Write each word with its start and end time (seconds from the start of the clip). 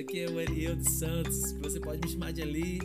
aqui 0.00 0.20
é 0.20 0.30
o 0.30 0.40
Eliel 0.40 0.76
dos 0.76 0.88
Santos, 0.88 1.52
você 1.60 1.78
pode 1.78 2.00
me 2.00 2.08
chamar 2.08 2.32
de 2.32 2.40
Eli. 2.40 2.78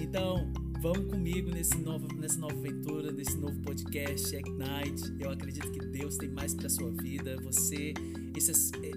Então, 0.00 0.52
vamos 0.80 1.06
comigo 1.06 1.50
nesse 1.50 1.78
novo, 1.78 2.08
nessa 2.16 2.38
nova 2.38 2.54
aventura, 2.54 3.12
nesse 3.12 3.36
novo 3.36 3.56
podcast, 3.60 4.34
Ignite. 4.34 5.14
Eu 5.20 5.30
acredito 5.30 5.70
que 5.70 5.78
Deus 5.86 6.16
tem 6.16 6.28
mais 6.28 6.54
para 6.54 6.68
sua 6.68 6.90
vida. 6.90 7.36
Você, 7.42 7.94
esse 8.36 8.50
é, 8.82 8.90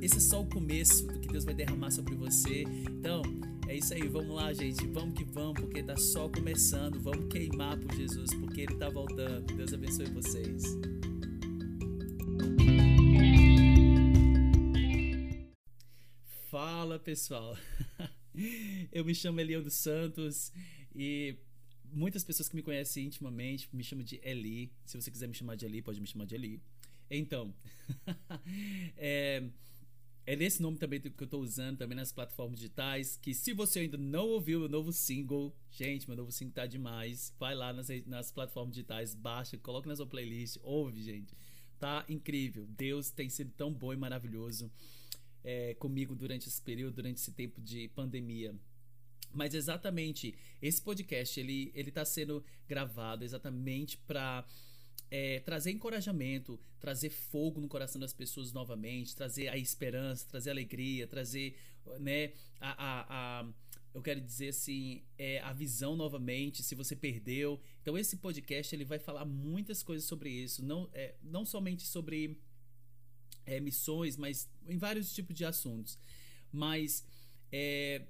esse 0.00 0.16
é 0.16 0.20
só 0.20 0.42
o 0.42 0.46
começo 0.46 1.06
do 1.08 1.18
que 1.18 1.28
Deus 1.28 1.44
vai 1.44 1.54
derramar 1.54 1.90
sobre 1.90 2.14
você. 2.14 2.62
Então, 2.88 3.22
é 3.66 3.76
isso 3.76 3.92
aí, 3.94 4.06
vamos 4.06 4.34
lá, 4.36 4.52
gente. 4.52 4.86
Vamos 4.86 5.14
que 5.14 5.24
vamos, 5.24 5.60
porque 5.60 5.82
tá 5.82 5.96
só 5.96 6.28
começando. 6.28 7.00
Vamos 7.00 7.26
queimar 7.28 7.76
por 7.78 7.96
Jesus, 7.96 8.32
porque 8.34 8.60
ele 8.60 8.76
tá 8.76 8.88
voltando. 8.88 9.44
Deus 9.56 9.74
abençoe 9.74 10.06
vocês. 10.06 10.62
Pessoal, 17.08 17.56
eu 18.92 19.02
me 19.02 19.14
chamo 19.14 19.40
Elião 19.40 19.62
dos 19.62 19.72
Santos 19.72 20.52
e 20.94 21.38
muitas 21.90 22.22
pessoas 22.22 22.50
que 22.50 22.54
me 22.54 22.62
conhecem 22.62 23.06
intimamente 23.06 23.66
me 23.74 23.82
chamam 23.82 24.04
de 24.04 24.20
Eli. 24.22 24.70
Se 24.84 25.00
você 25.00 25.10
quiser 25.10 25.26
me 25.26 25.32
chamar 25.32 25.56
de 25.56 25.64
Eli, 25.64 25.80
pode 25.80 26.02
me 26.02 26.06
chamar 26.06 26.26
de 26.26 26.34
Eli. 26.34 26.62
Então, 27.10 27.54
é, 28.94 29.42
é 30.26 30.36
nesse 30.36 30.60
nome 30.60 30.76
também 30.76 31.00
que 31.00 31.08
eu 31.08 31.24
estou 31.24 31.40
usando 31.40 31.78
também 31.78 31.96
nas 31.96 32.12
plataformas 32.12 32.60
digitais. 32.60 33.16
Que 33.16 33.32
se 33.32 33.54
você 33.54 33.78
ainda 33.78 33.96
não 33.96 34.28
ouviu 34.28 34.66
o 34.66 34.68
novo 34.68 34.92
single, 34.92 35.56
gente, 35.70 36.06
meu 36.06 36.16
novo 36.18 36.30
single 36.30 36.52
tá 36.52 36.66
demais. 36.66 37.34
Vai 37.38 37.54
lá 37.54 37.72
nas, 37.72 37.88
nas 38.04 38.30
plataformas 38.30 38.74
digitais, 38.74 39.14
baixa, 39.14 39.56
coloca 39.56 39.88
na 39.88 39.96
sua 39.96 40.06
playlist, 40.06 40.58
ouve, 40.62 41.02
gente. 41.02 41.32
Tá 41.78 42.04
incrível. 42.06 42.66
Deus 42.66 43.10
tem 43.10 43.30
sido 43.30 43.50
tão 43.52 43.72
bom 43.72 43.94
e 43.94 43.96
maravilhoso 43.96 44.70
é, 45.44 45.74
comigo 45.74 46.14
durante 46.14 46.48
esse 46.48 46.60
período, 46.60 46.94
durante 46.94 47.18
esse 47.18 47.32
tempo 47.32 47.60
de 47.60 47.88
pandemia. 47.88 48.54
Mas 49.32 49.54
exatamente 49.54 50.34
esse 50.60 50.80
podcast 50.80 51.38
ele 51.38 51.70
ele 51.74 51.90
está 51.90 52.04
sendo 52.04 52.44
gravado 52.66 53.24
exatamente 53.24 53.98
para 53.98 54.44
é, 55.10 55.40
trazer 55.40 55.70
encorajamento, 55.70 56.58
trazer 56.80 57.10
fogo 57.10 57.60
no 57.60 57.68
coração 57.68 58.00
das 58.00 58.12
pessoas 58.12 58.52
novamente, 58.52 59.14
trazer 59.14 59.48
a 59.48 59.56
esperança, 59.56 60.26
trazer 60.28 60.50
alegria, 60.50 61.06
trazer 61.06 61.56
né 61.98 62.32
a, 62.60 62.70
a, 62.70 63.40
a 63.40 63.48
eu 63.94 64.02
quero 64.02 64.20
dizer 64.20 64.48
assim 64.48 65.02
é, 65.16 65.40
a 65.40 65.52
visão 65.52 65.96
novamente 65.96 66.62
se 66.62 66.74
você 66.74 66.94
perdeu 66.94 67.58
então 67.80 67.96
esse 67.96 68.18
podcast 68.18 68.74
ele 68.74 68.84
vai 68.84 68.98
falar 68.98 69.24
muitas 69.24 69.82
coisas 69.82 70.06
sobre 70.06 70.28
isso 70.28 70.62
não 70.62 70.88
é, 70.92 71.14
não 71.22 71.46
somente 71.46 71.86
sobre 71.86 72.38
é, 73.48 73.58
missões, 73.60 74.16
mas 74.16 74.48
em 74.68 74.76
vários 74.76 75.12
tipos 75.14 75.34
de 75.34 75.44
assuntos. 75.44 75.98
Mas 76.52 77.04
é 77.50 78.06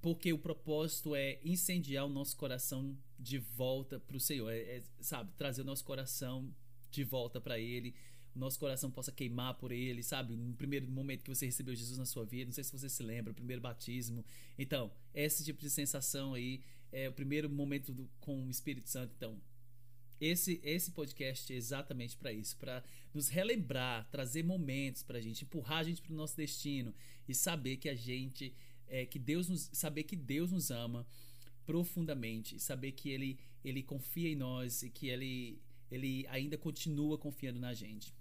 porque 0.00 0.32
o 0.32 0.38
propósito 0.38 1.14
é 1.14 1.38
incendiar 1.44 2.04
o 2.04 2.08
nosso 2.08 2.36
coração 2.36 2.98
de 3.18 3.38
volta 3.38 4.00
para 4.00 4.16
o 4.16 4.20
Senhor, 4.20 4.50
é, 4.50 4.58
é, 4.58 4.82
sabe, 5.00 5.32
trazer 5.38 5.62
o 5.62 5.64
nosso 5.64 5.84
coração 5.84 6.52
de 6.90 7.04
volta 7.04 7.40
para 7.40 7.58
Ele, 7.58 7.94
o 8.34 8.38
nosso 8.38 8.58
coração 8.58 8.90
possa 8.90 9.12
queimar 9.12 9.54
por 9.54 9.70
Ele, 9.70 10.02
sabe? 10.02 10.34
No 10.34 10.54
primeiro 10.54 10.90
momento 10.90 11.22
que 11.22 11.30
você 11.30 11.46
recebeu 11.46 11.74
Jesus 11.74 11.98
na 11.98 12.04
sua 12.04 12.24
vida, 12.24 12.46
não 12.46 12.52
sei 12.52 12.64
se 12.64 12.72
você 12.72 12.88
se 12.88 13.02
lembra, 13.02 13.30
o 13.30 13.34
primeiro 13.34 13.62
batismo. 13.62 14.24
Então, 14.58 14.90
esse 15.14 15.44
tipo 15.44 15.60
de 15.60 15.70
sensação 15.70 16.34
aí 16.34 16.62
é 16.90 17.08
o 17.08 17.12
primeiro 17.12 17.48
momento 17.48 17.92
do, 17.92 18.10
com 18.20 18.46
o 18.46 18.50
Espírito 18.50 18.88
Santo. 18.88 19.14
Então, 19.16 19.40
esse, 20.24 20.60
esse 20.62 20.92
podcast 20.92 21.52
é 21.52 21.56
exatamente 21.56 22.16
para 22.16 22.32
isso, 22.32 22.56
para 22.56 22.84
nos 23.12 23.28
relembrar, 23.28 24.08
trazer 24.08 24.44
momentos 24.44 25.02
para 25.02 25.18
a 25.18 25.20
gente, 25.20 25.42
empurrar 25.42 25.78
a 25.78 25.82
gente 25.82 26.00
para 26.00 26.12
o 26.12 26.16
nosso 26.16 26.36
destino 26.36 26.94
e 27.28 27.34
saber 27.34 27.76
que 27.76 27.88
a 27.88 27.94
gente, 27.94 28.54
é, 28.86 29.04
que 29.04 29.18
Deus 29.18 29.48
nos, 29.48 29.68
saber 29.72 30.04
que 30.04 30.14
Deus 30.14 30.52
nos 30.52 30.70
ama 30.70 31.04
profundamente, 31.66 32.60
saber 32.60 32.92
que 32.92 33.10
Ele, 33.10 33.36
Ele 33.64 33.82
confia 33.82 34.28
em 34.28 34.36
nós 34.36 34.84
e 34.84 34.90
que 34.90 35.08
Ele, 35.08 35.60
Ele 35.90 36.24
ainda 36.28 36.56
continua 36.56 37.18
confiando 37.18 37.58
na 37.58 37.74
gente. 37.74 38.14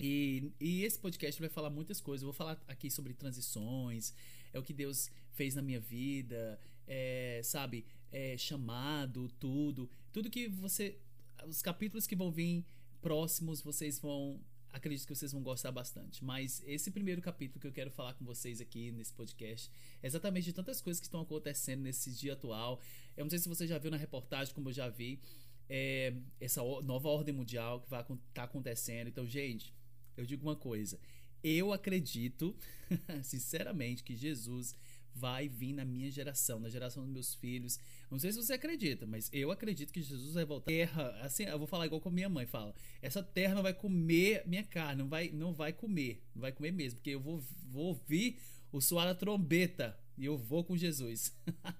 E, 0.00 0.50
e, 0.58 0.82
esse 0.82 0.98
podcast 0.98 1.38
vai 1.38 1.50
falar 1.50 1.68
muitas 1.68 2.00
coisas. 2.00 2.22
Eu 2.22 2.28
vou 2.28 2.34
falar 2.34 2.58
aqui 2.66 2.90
sobre 2.90 3.12
transições, 3.12 4.14
é 4.50 4.58
o 4.58 4.62
que 4.62 4.72
Deus 4.72 5.10
fez 5.32 5.54
na 5.54 5.62
minha 5.62 5.78
vida, 5.78 6.58
é, 6.86 7.40
sabe, 7.44 7.84
é, 8.10 8.36
chamado, 8.36 9.28
tudo. 9.38 9.90
Tudo 10.12 10.30
que 10.30 10.48
você. 10.48 10.98
Os 11.46 11.62
capítulos 11.62 12.06
que 12.06 12.14
vão 12.14 12.30
vir 12.30 12.64
próximos, 13.00 13.62
vocês 13.62 13.98
vão. 13.98 14.40
Acredito 14.70 15.06
que 15.06 15.14
vocês 15.14 15.32
vão 15.32 15.42
gostar 15.42 15.70
bastante. 15.70 16.24
Mas 16.24 16.62
esse 16.66 16.90
primeiro 16.90 17.20
capítulo 17.20 17.60
que 17.60 17.66
eu 17.66 17.72
quero 17.72 17.90
falar 17.90 18.14
com 18.14 18.24
vocês 18.24 18.60
aqui 18.60 18.90
nesse 18.92 19.12
podcast 19.12 19.70
é 20.02 20.06
exatamente 20.06 20.44
de 20.44 20.52
tantas 20.52 20.80
coisas 20.80 20.98
que 20.98 21.06
estão 21.06 21.20
acontecendo 21.20 21.82
nesse 21.82 22.10
dia 22.10 22.32
atual. 22.32 22.80
Eu 23.16 23.24
não 23.24 23.30
sei 23.30 23.38
se 23.38 23.48
você 23.48 23.66
já 23.66 23.76
viu 23.76 23.90
na 23.90 23.98
reportagem, 23.98 24.54
como 24.54 24.70
eu 24.70 24.72
já 24.72 24.88
vi, 24.88 25.20
é, 25.68 26.14
essa 26.40 26.62
nova 26.82 27.08
ordem 27.08 27.34
mundial 27.34 27.80
que 27.80 27.90
vai 27.90 28.00
estar 28.00 28.16
tá 28.32 28.44
acontecendo. 28.44 29.08
Então, 29.08 29.26
gente, 29.26 29.74
eu 30.16 30.24
digo 30.24 30.42
uma 30.42 30.56
coisa. 30.56 30.98
Eu 31.42 31.72
acredito, 31.72 32.56
sinceramente, 33.22 34.02
que 34.02 34.16
Jesus 34.16 34.76
vai 35.14 35.48
vir 35.48 35.72
na 35.72 35.84
minha 35.84 36.10
geração, 36.10 36.58
na 36.58 36.68
geração 36.68 37.04
dos 37.04 37.12
meus 37.12 37.34
filhos. 37.34 37.78
Não 38.10 38.18
sei 38.18 38.32
se 38.32 38.42
você 38.42 38.54
acredita, 38.54 39.06
mas 39.06 39.28
eu 39.32 39.50
acredito 39.50 39.92
que 39.92 40.02
Jesus 40.02 40.34
vai 40.34 40.44
voltar. 40.44 40.66
Terra, 40.66 41.10
assim, 41.20 41.44
eu 41.44 41.58
vou 41.58 41.66
falar 41.66 41.86
igual 41.86 42.00
como 42.00 42.14
minha 42.14 42.28
mãe 42.28 42.46
fala. 42.46 42.74
Essa 43.00 43.22
terra 43.22 43.54
não 43.54 43.62
vai 43.62 43.74
comer 43.74 44.42
minha 44.46 44.64
carne, 44.64 45.02
não 45.02 45.08
vai, 45.08 45.30
não 45.30 45.52
vai 45.52 45.72
comer, 45.72 46.22
não 46.34 46.42
vai 46.42 46.52
comer 46.52 46.72
mesmo, 46.72 46.98
porque 46.98 47.10
eu 47.10 47.20
vou, 47.20 47.42
vou 47.68 47.86
ouvir 47.86 48.38
o 48.70 48.80
soar 48.80 49.06
da 49.06 49.14
trombeta 49.14 49.98
e 50.16 50.24
eu 50.24 50.36
vou 50.36 50.64
com 50.64 50.76
Jesus. 50.76 51.34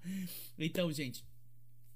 então, 0.57 0.91
gente, 0.91 1.23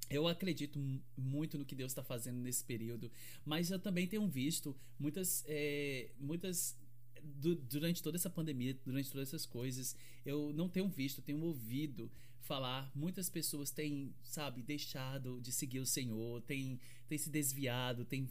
eu 0.09 0.28
acredito 0.28 0.80
muito 1.18 1.58
no 1.58 1.66
que 1.66 1.76
Deus 1.76 1.92
está 1.92 2.03
fazendo 2.03 2.40
nesse 2.40 2.64
período, 2.64 3.12
mas 3.46 3.70
eu 3.70 3.80
também 3.80 4.08
tenho 4.08 4.28
visto 4.28 4.76
muitas, 4.97 5.44
é, 5.47 6.12
muitas 6.20 6.78
durante 7.22 8.01
toda 8.01 8.17
essa 8.17 8.29
pandemia, 8.29 8.78
durante 8.85 9.11
todas 9.11 9.29
essas 9.29 9.45
coisas, 9.45 9.95
eu 10.25 10.51
não 10.53 10.69
tenho 10.69 10.88
visto, 10.88 11.22
tenho 11.22 11.41
ouvido 11.41 12.11
falar. 12.47 12.89
Muitas 12.95 13.29
pessoas 13.29 13.69
têm, 13.69 14.13
sabe, 14.23 14.61
deixado 14.61 15.39
de 15.41 15.51
seguir 15.51 15.79
o 15.79 15.85
Senhor, 15.85 16.41
têm, 16.41 16.79
têm 17.07 17.17
se 17.17 17.29
desviado, 17.29 18.05
têm 18.05 18.29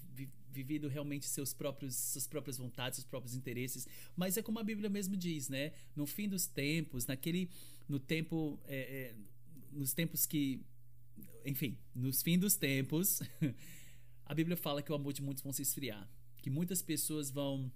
vivido 0.50 0.88
realmente 0.88 1.26
seus 1.26 1.52
próprios, 1.52 1.94
suas 1.94 2.26
próprias 2.26 2.56
vontades, 2.56 2.97
seus 2.97 3.06
próprios 3.06 3.34
interesses. 3.34 3.86
Mas 4.16 4.36
é 4.36 4.42
como 4.42 4.58
a 4.58 4.64
Bíblia 4.64 4.88
mesmo 4.88 5.16
diz, 5.16 5.48
né? 5.48 5.72
No 5.94 6.06
fim 6.06 6.28
dos 6.28 6.47
tempos, 6.47 7.06
naquele, 7.06 7.50
no 7.86 8.00
tempo, 8.00 8.58
é, 8.66 8.76
é, 8.76 9.14
nos 9.70 9.92
tempos 9.92 10.24
que, 10.24 10.64
enfim, 11.44 11.76
nos 11.94 12.22
fim 12.22 12.38
dos 12.38 12.56
tempos, 12.56 13.20
a 14.24 14.34
Bíblia 14.34 14.56
fala 14.56 14.82
que 14.82 14.91
o 14.91 14.94
amor 14.94 15.12
de 15.12 15.22
muitos 15.22 15.42
vão 15.42 15.53
se 15.53 15.62
esfriar, 15.62 16.08
que 16.42 16.48
muitas 16.48 16.80
pessoas 16.80 17.30
vão 17.30 17.70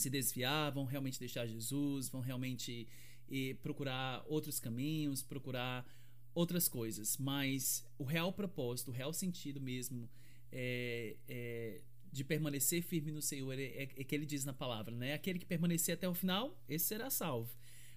se 0.00 0.08
desviar, 0.08 0.72
vão 0.72 0.84
realmente 0.84 1.18
deixar 1.18 1.46
Jesus, 1.46 2.08
vão 2.08 2.20
realmente 2.20 2.88
e, 3.28 3.54
procurar 3.54 4.24
outros 4.26 4.60
caminhos, 4.60 5.22
procurar 5.22 5.86
outras 6.34 6.68
coisas. 6.68 7.16
Mas 7.16 7.84
o 7.98 8.04
real 8.04 8.32
propósito, 8.32 8.90
o 8.90 8.94
real 8.94 9.12
sentido 9.12 9.60
mesmo 9.60 10.08
é, 10.52 11.16
é 11.28 11.80
de 12.12 12.24
permanecer 12.24 12.82
firme 12.82 13.12
no 13.12 13.20
Senhor 13.20 13.58
é, 13.58 13.82
é, 13.82 13.86
que 13.86 14.14
ele 14.14 14.24
diz 14.24 14.44
na 14.44 14.52
palavra, 14.52 14.96
né? 14.96 15.14
Aquele 15.14 15.38
que 15.38 15.46
permanecer 15.46 15.94
até 15.94 16.08
o 16.08 16.14
final, 16.14 16.58
esse 16.68 16.86
será 16.86 17.10
salvo. 17.10 17.50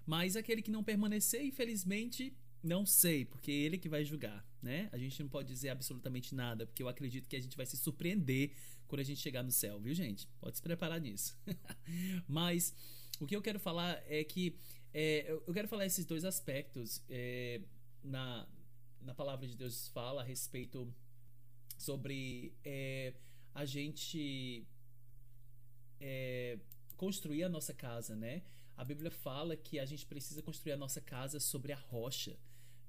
Mas 0.06 0.36
aquele 0.36 0.62
que 0.62 0.72
não 0.72 0.84
permanecer, 0.84 1.46
infelizmente, 1.46 2.36
não 2.64 2.86
sei, 2.86 3.26
porque 3.26 3.52
é 3.52 3.56
ele 3.56 3.78
que 3.78 3.88
vai 3.88 4.04
julgar, 4.04 4.46
né? 4.62 4.90
A 4.92 4.98
gente 4.98 5.22
não 5.22 5.30
pode 5.30 5.48
dizer 5.48 5.70
absolutamente 5.70 6.36
nada, 6.36 6.66
porque 6.66 6.84
eu 6.84 6.90
acredito 6.90 7.30
que 7.30 7.36
a 7.36 7.40
gente 7.40 7.56
vai 7.56 7.66
se 7.66 7.78
surpreender 7.78 8.52
quando 8.92 9.00
a 9.00 9.06
gente 9.06 9.22
chegar 9.22 9.42
no 9.42 9.52
céu, 9.52 9.80
viu, 9.80 9.94
gente? 9.94 10.28
Pode 10.42 10.58
se 10.58 10.62
preparar 10.62 11.00
nisso. 11.00 11.38
Mas 12.28 12.76
o 13.22 13.26
que 13.26 13.34
eu 13.34 13.42
quero 13.42 13.58
falar 13.58 14.04
é 14.06 14.22
que 14.22 14.60
é, 14.94 15.32
eu 15.32 15.54
quero 15.54 15.70
falar 15.70 15.86
esses 15.86 16.06
dois 16.06 16.26
aspectos. 16.26 17.02
É, 17.10 17.62
na, 18.04 18.46
na 19.00 19.14
palavra 19.16 19.48
de 19.48 19.56
Deus 19.56 19.88
fala 19.88 20.22
a 20.22 20.26
respeito 20.26 20.94
sobre 21.78 22.54
é, 22.66 23.14
a 23.56 23.64
gente 23.64 24.68
é, 25.98 26.60
construir 26.98 27.46
a 27.46 27.50
nossa 27.50 27.74
casa, 27.74 28.14
né? 28.14 28.44
A 28.76 28.84
Bíblia 28.84 29.10
fala 29.10 29.56
que 29.56 29.80
a 29.80 29.86
gente 29.86 30.06
precisa 30.06 30.42
construir 30.42 30.74
a 30.74 30.78
nossa 30.78 31.00
casa 31.00 31.40
sobre 31.40 31.72
a 31.72 31.78
rocha, 31.78 32.38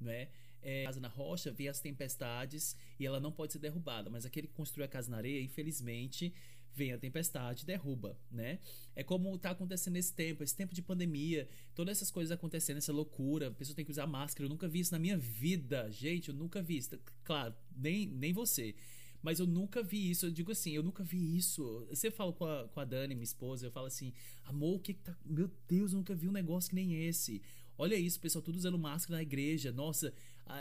né? 0.00 0.30
É, 0.62 0.84
casa 0.84 1.00
na 1.00 1.08
rocha, 1.08 1.50
vê 1.50 1.68
as 1.68 1.80
tempestades 1.80 2.76
e 2.98 3.06
ela 3.06 3.20
não 3.20 3.32
pode 3.32 3.52
ser 3.52 3.58
derrubada. 3.58 4.08
Mas 4.08 4.24
aquele 4.24 4.46
que 4.46 4.54
construiu 4.54 4.84
a 4.84 4.88
casa 4.88 5.10
na 5.10 5.16
areia, 5.18 5.42
infelizmente, 5.42 6.32
vem 6.74 6.92
a 6.92 6.98
tempestade 6.98 7.66
derruba, 7.66 8.18
né? 8.30 8.58
É 8.96 9.02
como 9.02 9.34
está 9.34 9.50
acontecendo 9.50 9.94
nesse 9.94 10.14
tempo, 10.14 10.42
esse 10.42 10.56
tempo 10.56 10.74
de 10.74 10.82
pandemia, 10.82 11.48
todas 11.74 11.98
essas 11.98 12.10
coisas 12.10 12.32
acontecendo, 12.32 12.78
essa 12.78 12.92
loucura, 12.92 13.48
a 13.48 13.50
pessoa 13.50 13.76
tem 13.76 13.84
que 13.84 13.90
usar 13.90 14.06
máscara, 14.06 14.46
eu 14.46 14.48
nunca 14.48 14.68
vi 14.68 14.80
isso 14.80 14.92
na 14.92 14.98
minha 14.98 15.18
vida, 15.18 15.90
gente, 15.90 16.30
eu 16.30 16.34
nunca 16.34 16.62
vi 16.62 16.78
isso. 16.78 16.98
Claro, 17.24 17.54
nem, 17.76 18.06
nem 18.06 18.32
você. 18.32 18.74
Mas 19.22 19.38
eu 19.38 19.46
nunca 19.46 19.82
vi 19.82 20.10
isso. 20.10 20.26
Eu 20.26 20.30
digo 20.32 20.50
assim, 20.50 20.72
eu 20.72 20.82
nunca 20.82 21.04
vi 21.04 21.36
isso. 21.36 21.86
Você 21.88 22.10
fala 22.10 22.32
com 22.32 22.44
a, 22.44 22.66
com 22.66 22.80
a 22.80 22.84
Dani, 22.84 23.14
minha 23.14 23.22
esposa, 23.22 23.66
eu 23.66 23.70
falo 23.70 23.86
assim, 23.86 24.12
amor, 24.44 24.76
o 24.76 24.80
que, 24.80 24.94
que 24.94 25.00
tá. 25.00 25.16
Meu 25.24 25.48
Deus, 25.68 25.92
eu 25.92 25.98
nunca 25.98 26.12
vi 26.12 26.28
um 26.28 26.32
negócio 26.32 26.70
que 26.70 26.74
nem 26.74 27.06
esse. 27.06 27.40
Olha 27.78 27.94
isso, 27.94 28.20
pessoal, 28.20 28.42
tudo 28.42 28.56
usando 28.56 28.78
máscara 28.78 29.16
na 29.16 29.22
igreja. 29.22 29.70
Nossa, 29.70 30.12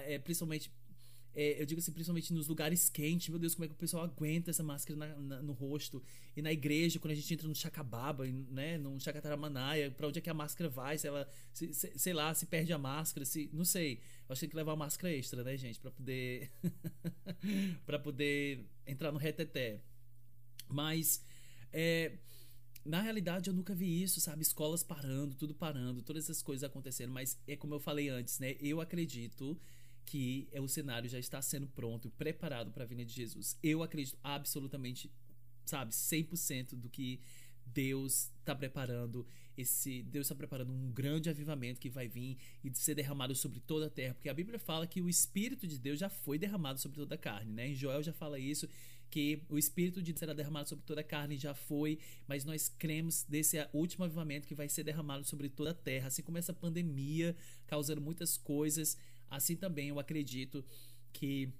é, 0.05 0.19
principalmente 0.19 0.71
é, 1.33 1.61
eu 1.61 1.65
digo 1.65 1.79
assim, 1.79 1.93
principalmente 1.93 2.33
nos 2.33 2.47
lugares 2.47 2.89
quentes, 2.89 3.29
meu 3.29 3.39
Deus, 3.39 3.55
como 3.55 3.63
é 3.63 3.67
que 3.67 3.73
o 3.73 3.77
pessoal 3.77 4.03
aguenta 4.03 4.51
essa 4.51 4.63
máscara 4.63 4.97
na, 4.97 5.07
na, 5.17 5.41
no 5.41 5.53
rosto? 5.53 6.03
E 6.35 6.41
na 6.41 6.51
igreja, 6.51 6.99
quando 6.99 7.13
a 7.13 7.15
gente 7.15 7.33
entra 7.33 7.47
no 7.47 7.55
chacababa, 7.55 8.25
né, 8.27 8.77
no 8.77 8.99
chacataramanaia, 8.99 9.91
pra 9.91 10.07
onde 10.07 10.19
é 10.19 10.21
que 10.21 10.29
a 10.29 10.33
máscara 10.33 10.69
vai? 10.69 10.97
Se 10.97 11.07
ela, 11.07 11.27
se, 11.53 11.73
se, 11.73 11.97
sei 11.97 12.13
lá, 12.13 12.33
se 12.33 12.45
perde 12.45 12.73
a 12.73 12.77
máscara, 12.77 13.25
se, 13.25 13.49
não 13.53 13.63
sei. 13.63 14.01
Eu 14.27 14.33
acho 14.33 14.39
que 14.39 14.47
tem 14.47 14.49
que 14.49 14.55
levar 14.57 14.71
uma 14.71 14.85
máscara 14.85 15.13
extra, 15.13 15.41
né, 15.41 15.55
gente, 15.55 15.79
para 15.79 15.91
poder 15.91 16.51
para 17.85 17.97
poder 17.97 18.65
entrar 18.85 19.11
no 19.11 19.17
reteté. 19.17 19.81
Mas 20.67 21.23
é, 21.71 22.17
na 22.83 23.01
realidade, 23.01 23.49
eu 23.49 23.53
nunca 23.53 23.75
vi 23.75 24.01
isso, 24.01 24.19
sabe? 24.19 24.41
Escolas 24.41 24.83
parando, 24.83 25.35
tudo 25.35 25.53
parando, 25.53 26.01
todas 26.01 26.25
essas 26.25 26.41
coisas 26.41 26.63
acontecendo. 26.63 27.11
Mas 27.11 27.37
é 27.47 27.55
como 27.55 27.75
eu 27.75 27.79
falei 27.79 28.09
antes, 28.09 28.39
né? 28.39 28.55
Eu 28.59 28.81
acredito 28.81 29.59
que 30.05 30.47
é, 30.51 30.59
o 30.59 30.67
cenário 30.67 31.09
já 31.09 31.19
está 31.19 31.41
sendo 31.41 31.67
pronto, 31.67 32.09
preparado 32.11 32.71
para 32.71 32.83
a 32.83 32.87
vinda 32.87 33.05
de 33.05 33.13
Jesus. 33.13 33.57
Eu 33.61 33.83
acredito 33.83 34.17
absolutamente, 34.23 35.11
sabe, 35.65 35.93
100% 35.93 36.75
do 36.75 36.89
que 36.89 37.19
Deus 37.65 38.31
está 38.39 38.55
preparando 38.55 39.25
esse 39.57 40.03
Deus 40.03 40.25
está 40.25 40.35
preparando 40.35 40.71
um 40.71 40.91
grande 40.91 41.29
avivamento 41.29 41.79
que 41.79 41.89
vai 41.89 42.07
vir 42.07 42.37
e 42.63 42.73
ser 42.73 42.95
derramado 42.95 43.35
sobre 43.35 43.59
toda 43.59 43.87
a 43.87 43.89
terra, 43.89 44.13
porque 44.13 44.29
a 44.29 44.33
Bíblia 44.33 44.59
fala 44.59 44.87
que 44.87 45.01
o 45.01 45.09
espírito 45.09 45.67
de 45.67 45.77
Deus 45.77 45.99
já 45.99 46.09
foi 46.09 46.37
derramado 46.37 46.79
sobre 46.79 46.97
toda 46.97 47.15
a 47.15 47.17
carne, 47.17 47.51
né? 47.51 47.69
Em 47.69 47.75
Joel 47.75 48.01
já 48.01 48.13
fala 48.13 48.39
isso 48.39 48.67
que 49.11 49.43
o 49.49 49.57
espírito 49.59 50.01
de 50.01 50.11
Deus 50.11 50.19
será 50.19 50.33
derramado 50.33 50.67
sobre 50.67 50.83
toda 50.85 51.01
a 51.01 51.03
carne 51.03 51.37
já 51.37 51.53
foi, 51.53 51.99
mas 52.27 52.43
nós 52.45 52.67
cremos 52.67 53.23
desse 53.29 53.57
último 53.73 54.05
avivamento 54.05 54.47
que 54.47 54.55
vai 54.55 54.67
ser 54.67 54.83
derramado 54.83 55.23
sobre 55.25 55.49
toda 55.49 55.69
a 55.69 55.75
terra, 55.75 56.07
assim 56.07 56.23
como 56.23 56.39
essa 56.39 56.53
pandemia 56.53 57.35
causando 57.67 58.01
muitas 58.01 58.37
coisas 58.37 58.97
Assim 59.31 59.55
também 59.55 59.87
eu 59.87 59.97
acredito 59.97 60.63
que 61.13 61.53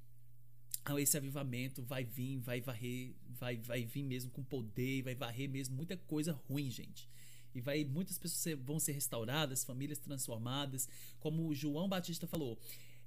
esse 0.99 1.15
avivamento 1.15 1.81
vai 1.81 2.03
vir, 2.03 2.37
vai 2.39 2.59
varrer, 2.59 3.15
vai, 3.29 3.55
vai 3.55 3.85
vir 3.85 4.03
mesmo 4.03 4.29
com 4.29 4.43
poder, 4.43 5.03
vai 5.03 5.15
varrer 5.15 5.49
mesmo 5.49 5.77
muita 5.77 5.95
coisa 5.95 6.33
ruim, 6.33 6.69
gente. 6.69 7.09
E 7.55 7.61
vai 7.61 7.85
muitas 7.85 8.17
pessoas 8.17 8.59
vão 8.59 8.77
ser 8.77 8.91
restauradas, 8.91 9.63
famílias 9.63 9.99
transformadas, 9.99 10.89
como 11.17 11.47
o 11.47 11.55
João 11.55 11.87
Batista 11.87 12.27
falou. 12.27 12.59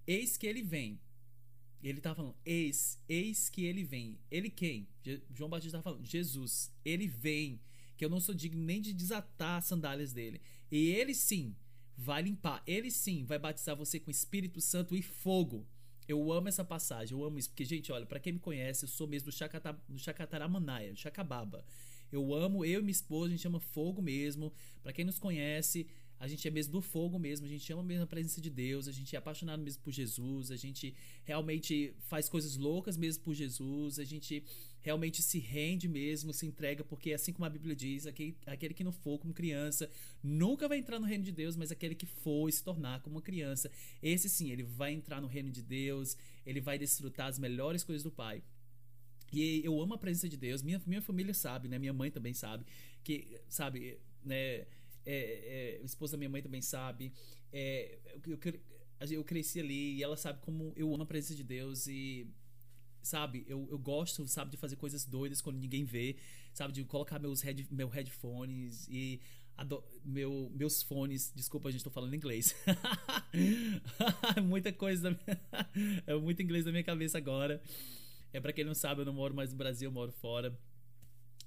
Eis 0.07 0.39
que 0.39 0.47
ele 0.47 0.63
vem. 0.63 0.99
Ele 1.89 1.99
estava 1.99 2.17
falando, 2.17 2.37
eis, 2.45 2.99
eis 3.09 3.49
que 3.49 3.65
ele 3.65 3.85
vem. 3.85 4.19
Ele 4.31 4.49
quem? 4.49 4.89
Je, 5.03 5.23
João 5.35 5.51
Batista 5.51 5.77
estava 5.77 5.83
falando, 5.83 6.05
Jesus. 6.07 6.73
Ele 6.85 7.07
vem, 7.07 7.61
que 7.97 8.05
eu 8.05 8.09
não 8.09 8.21
sou 8.21 8.35
digno 8.35 8.63
nem 8.63 8.81
de 8.81 8.93
desatar 8.93 9.59
as 9.59 9.67
sandálias 9.67 10.13
dele. 10.13 10.41
E 10.71 10.91
ele 10.91 11.15
sim 11.15 11.55
vai 11.97 12.23
limpar. 12.23 12.63
Ele 12.67 12.91
sim 12.91 13.25
vai 13.25 13.39
batizar 13.39 13.77
você 13.77 14.01
com 14.01 14.11
Espírito 14.11 14.61
Santo 14.61 14.97
e 14.97 15.03
fogo. 15.03 15.67
Eu 16.09 16.33
amo 16.33 16.49
essa 16.49 16.65
passagem, 16.65 17.17
eu 17.17 17.25
amo 17.25 17.39
isso, 17.39 17.49
porque, 17.49 17.65
gente, 17.65 17.91
olha, 17.91 18.05
para 18.05 18.21
quem 18.21 18.35
me 18.35 18.39
conhece, 18.39 18.85
eu 18.85 18.89
sou 18.89 19.07
mesmo 19.07 19.31
do, 19.31 19.33
Chacata, 19.33 19.73
do 19.89 19.99
Chacataramanaia, 19.99 20.93
do 20.93 20.99
Chacababa. 20.99 21.65
Eu 22.13 22.35
amo, 22.35 22.65
eu 22.65 22.81
e 22.81 22.83
minha 22.83 22.93
esposa, 22.93 23.29
a 23.29 23.31
gente 23.31 23.43
chama 23.43 23.59
fogo 23.59 24.03
mesmo. 24.03 24.53
Para 24.83 24.93
quem 24.93 25.05
nos 25.05 25.19
conhece, 25.19 25.87
a 26.25 26.29
gente 26.29 26.49
é 26.49 26.51
mesmo 26.51 26.73
do 26.73 26.81
fogo 26.81 27.19
mesmo, 27.19 27.45
a 27.45 27.49
gente 27.49 27.71
ama 27.71 27.83
mesmo 27.83 28.05
a 28.05 28.07
presença 28.07 28.41
de 28.41 28.49
Deus, 28.49 28.89
a 28.89 28.93
gente 28.93 29.15
é 29.15 29.19
apaixonado 29.19 29.63
mesmo 29.63 29.83
por 29.83 29.93
Jesus, 29.93 30.51
a 30.51 30.57
gente 30.57 30.95
realmente 31.23 31.95
faz 32.07 32.31
coisas 32.31 32.57
loucas 32.57 32.97
mesmo 32.97 33.23
por 33.23 33.35
Jesus, 33.35 33.99
a 33.99 34.05
gente 34.05 34.43
realmente 34.81 35.21
se 35.21 35.39
rende 35.39 35.87
mesmo, 35.87 36.33
se 36.33 36.47
entrega, 36.47 36.83
porque 36.83 37.13
assim 37.13 37.31
como 37.31 37.45
a 37.45 37.51
Bíblia 37.51 37.77
diz, 37.77 38.07
aquele, 38.07 38.35
aquele 38.47 38.73
que 38.73 38.83
não 38.83 38.91
for 38.91 39.19
como 39.19 39.35
criança 39.35 39.91
nunca 40.23 40.67
vai 40.67 40.79
entrar 40.79 40.99
no 40.99 41.07
reino 41.07 41.25
de 41.25 41.33
Deus, 41.33 41.57
mas 41.57 41.71
aquele 41.71 41.95
que 41.95 42.07
for 42.07 42.51
se 42.51 42.65
tornar 42.65 43.03
como 43.03 43.21
criança, 43.21 43.71
esse 44.03 44.27
sim, 44.31 44.51
ele 44.51 44.63
vai 44.63 44.95
entrar 44.95 45.21
no 45.21 45.27
reino 45.27 45.51
de 45.51 45.63
Deus, 45.63 46.17
ele 46.47 46.61
vai 46.61 46.79
desfrutar 46.79 47.29
as 47.29 47.39
melhores 47.39 47.85
coisas 47.85 48.03
do 48.03 48.11
Pai. 48.11 48.43
E 49.31 49.61
eu 49.63 49.79
amo 49.79 49.93
a 49.93 49.99
presença 49.99 50.29
de 50.29 50.39
Deus, 50.39 50.63
minha, 50.63 50.81
minha 50.87 51.03
família 51.03 51.35
sabe, 51.35 51.69
né? 51.69 51.79
Minha 51.79 51.93
mãe 51.93 52.11
também 52.11 52.33
sabe, 52.33 52.65
que, 53.03 53.39
sabe, 53.47 53.99
né? 54.25 54.67
É, 55.07 55.77
é, 55.77 55.81
a 55.83 55.85
esposa 55.85 56.13
da 56.13 56.19
minha 56.19 56.31
mãe 56.31 56.43
também 56.43 56.63
sabe. 56.63 57.13
É, 57.53 57.99
eu, 58.27 58.39
eu, 58.43 59.11
eu 59.11 59.25
cresci 59.25 59.61
ali 59.61 59.97
e 59.97 60.03
ela 60.03 60.17
sabe 60.17 60.41
como 60.41 60.73
eu 60.77 60.93
amo 60.93 61.03
a 61.03 61.07
presença 61.07 61.35
de 61.35 61.43
Deus 61.43 61.87
e 61.87 62.27
sabe, 63.03 63.45
eu, 63.47 63.69
eu 63.71 63.79
gosto, 63.79 64.27
sabe, 64.27 64.53
de 64.53 64.57
fazer 64.57 64.77
coisas 64.77 65.05
doidas 65.05 65.41
quando 65.41 65.59
ninguém 65.59 65.85
vê, 65.85 66.17
sabe, 66.55 66.73
de 66.73 66.85
colocar 66.85 67.19
meus 67.19 67.43
head, 67.43 67.67
meu 67.71 67.89
headphones 67.89 68.89
e 68.89 69.21
meu, 70.05 70.51
meus 70.55 70.83
fones, 70.83 71.31
desculpa, 71.35 71.69
a 71.69 71.73
gente 71.73 71.85
tô 71.85 71.91
falando 71.91 72.15
inglês. 72.15 72.57
Muita 74.43 74.73
coisa, 74.73 75.17
é 76.07 76.15
muito 76.17 76.43
inglês 76.43 76.65
na 76.65 76.73
minha 76.73 76.83
cabeça 76.83 77.19
agora. 77.19 77.63
É 78.33 78.41
para 78.41 78.53
quem 78.53 78.65
não 78.65 78.75
sabe, 78.75 79.03
eu 79.03 79.05
não 79.05 79.13
moro 79.13 79.35
mais 79.35 79.53
no 79.53 79.57
Brasil, 79.57 79.89
eu 79.89 79.93
moro 79.93 80.11
fora 80.11 80.59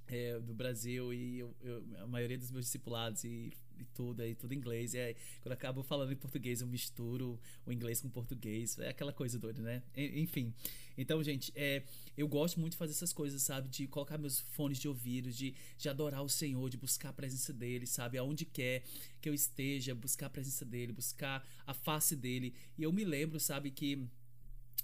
é, 0.08 0.40
do 0.40 0.54
Brasil 0.54 1.14
e 1.14 1.40
eu, 1.40 1.56
eu, 1.62 1.84
a 2.00 2.08
maioria 2.08 2.38
dos 2.38 2.52
meus 2.52 2.66
discipulados 2.66 3.24
e, 3.24 3.52
e 3.78 3.86
tudo, 3.94 4.22
é 4.22 4.34
tudo 4.34 4.54
em 4.54 4.58
inglês. 4.58 4.94
E 4.94 5.00
aí, 5.00 5.16
quando 5.42 5.52
eu 5.52 5.54
acabo 5.54 5.84
falando 5.84 6.12
em 6.12 6.16
português, 6.16 6.62
eu 6.62 6.68
misturo 6.68 7.40
o 7.66 7.72
inglês 7.72 8.02
com 8.02 8.08
o 8.08 8.12
português. 8.12 8.78
É 8.80 8.90
aquela 8.90 9.14
coisa 9.14 9.38
doida, 9.38 9.62
né? 9.62 9.84
Enfim. 9.96 10.54
Então, 10.98 11.22
gente, 11.24 11.52
é, 11.56 11.84
eu 12.18 12.28
gosto 12.28 12.60
muito 12.60 12.74
de 12.74 12.78
fazer 12.78 12.94
essas 12.94 13.14
coisas, 13.14 13.42
sabe? 13.42 13.70
De 13.70 13.88
colocar 13.88 14.18
meus 14.18 14.40
fones 14.40 14.80
de 14.80 14.88
ouvido, 14.88 15.32
de, 15.32 15.54
de 15.78 15.90
adorar 15.90 16.24
o 16.24 16.30
Senhor, 16.30 16.70
de 16.70 16.78
buscar 16.78 17.10
a 17.10 17.14
presença 17.14 17.54
dele, 17.54 17.86
sabe? 17.86 18.18
Aonde 18.18 18.46
quer 18.46 18.84
que 19.22 19.30
eu 19.30 19.34
esteja, 19.34 19.94
buscar 19.94 20.28
a 20.28 20.30
presença 20.30 20.66
dele, 20.66 20.92
buscar 20.94 21.48
a 21.66 21.74
face 21.74 22.16
dele. 22.16 22.54
E 22.78 22.84
eu 22.84 22.92
me 22.92 23.04
lembro, 23.04 23.40
sabe, 23.40 23.72
que 23.72 24.08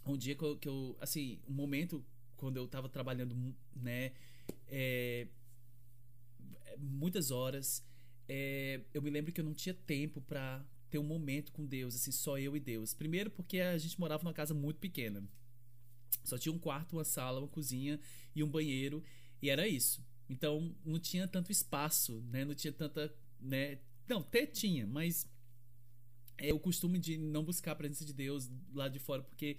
um 0.06 0.18
dia 0.18 0.36
que 0.36 0.44
eu, 0.44 0.58
que 0.58 0.68
eu 0.68 0.98
assim, 1.00 1.40
um 1.48 1.54
momento 1.54 2.04
quando 2.36 2.58
eu 2.58 2.68
tava 2.68 2.90
trabalhando, 2.90 3.56
né? 3.74 4.12
É, 4.68 5.28
muitas 6.78 7.32
horas. 7.32 7.84
É, 8.28 8.82
eu 8.94 9.02
me 9.02 9.10
lembro 9.10 9.32
que 9.32 9.42
eu 9.42 9.46
não 9.46 9.54
tinha 9.54 9.74
tempo 9.74 10.22
para 10.22 10.66
ter 10.90 10.98
um 10.98 11.04
momento 11.04 11.52
com 11.52 11.66
Deus, 11.66 11.96
assim, 11.96 12.12
só 12.12 12.38
eu 12.38 12.56
e 12.56 12.60
Deus. 12.60 12.94
Primeiro 12.94 13.30
porque 13.32 13.60
a 13.60 13.78
gente 13.78 14.00
morava 14.00 14.24
numa 14.24 14.34
casa 14.34 14.54
muito 14.54 14.80
pequena. 14.80 15.24
Só 16.24 16.38
tinha 16.38 16.54
um 16.54 16.60
quarto, 16.60 16.94
uma 16.94 17.04
sala, 17.04 17.40
uma 17.40 17.48
cozinha 17.48 18.00
e 18.36 18.44
um 18.44 18.48
banheiro, 18.48 19.04
e 19.42 19.50
era 19.50 19.68
isso. 19.68 20.06
Então 20.30 20.76
não 20.86 21.00
tinha 21.00 21.28
tanto 21.28 21.52
espaço, 21.52 22.22
né? 22.30 22.46
Não 22.46 22.56
tinha 22.56 22.72
tanta, 22.72 23.14
né? 23.40 23.80
Não, 24.08 24.20
até 24.20 24.46
tinha, 24.46 24.86
mas 24.86 25.28
é 26.38 26.54
o 26.54 26.60
costume 26.60 27.00
de 27.00 27.18
não 27.18 27.44
buscar 27.44 27.72
a 27.72 27.76
presença 27.76 28.06
de 28.06 28.14
Deus 28.14 28.50
lá 28.74 28.88
de 28.88 29.00
fora, 29.00 29.22
porque 29.22 29.58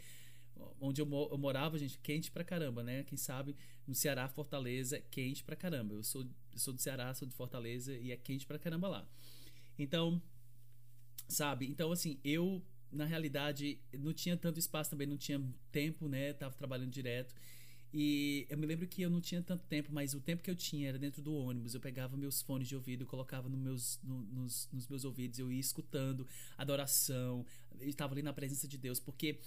onde 0.81 1.01
eu, 1.01 1.29
eu, 1.31 1.39
morava, 1.39 1.79
gente, 1.79 1.99
quente 1.99 2.31
pra 2.31 2.45
caramba, 2.45 2.83
né? 2.83 3.03
Quem 3.05 3.17
sabe 3.17 3.57
no 3.87 3.95
Ceará, 3.95 4.29
Fortaleza, 4.29 5.01
quente 5.11 5.43
pra 5.43 5.57
caramba. 5.57 5.95
Eu 5.95 6.03
sou, 6.03 6.23
eu 6.23 6.59
sou 6.59 6.75
do 6.75 6.81
Ceará, 6.81 7.13
sou 7.15 7.27
de 7.27 7.35
Fortaleza 7.35 7.97
e 7.97 8.13
é 8.13 8.17
quente 8.17 8.47
pra 8.47 8.59
caramba 8.59 8.89
lá. 8.89 9.09
Então, 9.79 10.21
sabe? 11.29 11.67
Então, 11.67 11.91
assim, 11.93 12.19
eu, 12.25 12.63
na 12.91 13.05
realidade, 13.05 13.79
não 13.93 14.13
tinha 14.13 14.37
tanto 14.37 14.59
espaço 14.59 14.91
também, 14.91 15.07
não 15.07 15.17
tinha 15.17 15.43
tempo, 15.73 16.09
né? 16.09 16.33
Tava 16.33 16.55
trabalhando 16.55 16.91
direto. 16.91 17.35
E 17.97 18.45
eu 18.51 18.59
me 18.59 18.67
lembro 18.67 18.89
que 18.89 19.03
eu 19.03 19.09
não 19.09 19.21
tinha 19.21 19.41
tanto 19.41 19.65
tempo, 19.67 19.91
mas 19.93 20.15
o 20.15 20.21
tempo 20.21 20.43
que 20.43 20.51
eu 20.51 20.57
tinha 20.57 20.89
era 20.89 20.99
dentro 20.99 21.23
do 21.23 21.33
ônibus. 21.33 21.75
Eu 21.75 21.81
pegava 21.81 22.17
meus 22.17 22.43
fones 22.43 22.67
de 22.67 22.75
ouvido, 22.75 23.07
colocava 23.07 23.49
no 23.49 23.57
meus, 23.57 24.01
no, 24.03 24.21
nos, 24.23 24.69
nos 24.73 24.89
meus 24.89 25.05
ouvidos, 25.05 25.39
eu 25.39 25.53
ia 25.53 25.61
escutando 25.61 26.27
adoração, 26.59 27.47
estava 27.81 28.13
ali 28.13 28.21
na 28.21 28.33
presença 28.33 28.67
de 28.67 28.77
Deus, 28.77 28.99
porque 28.99 29.29
é, 29.29 29.39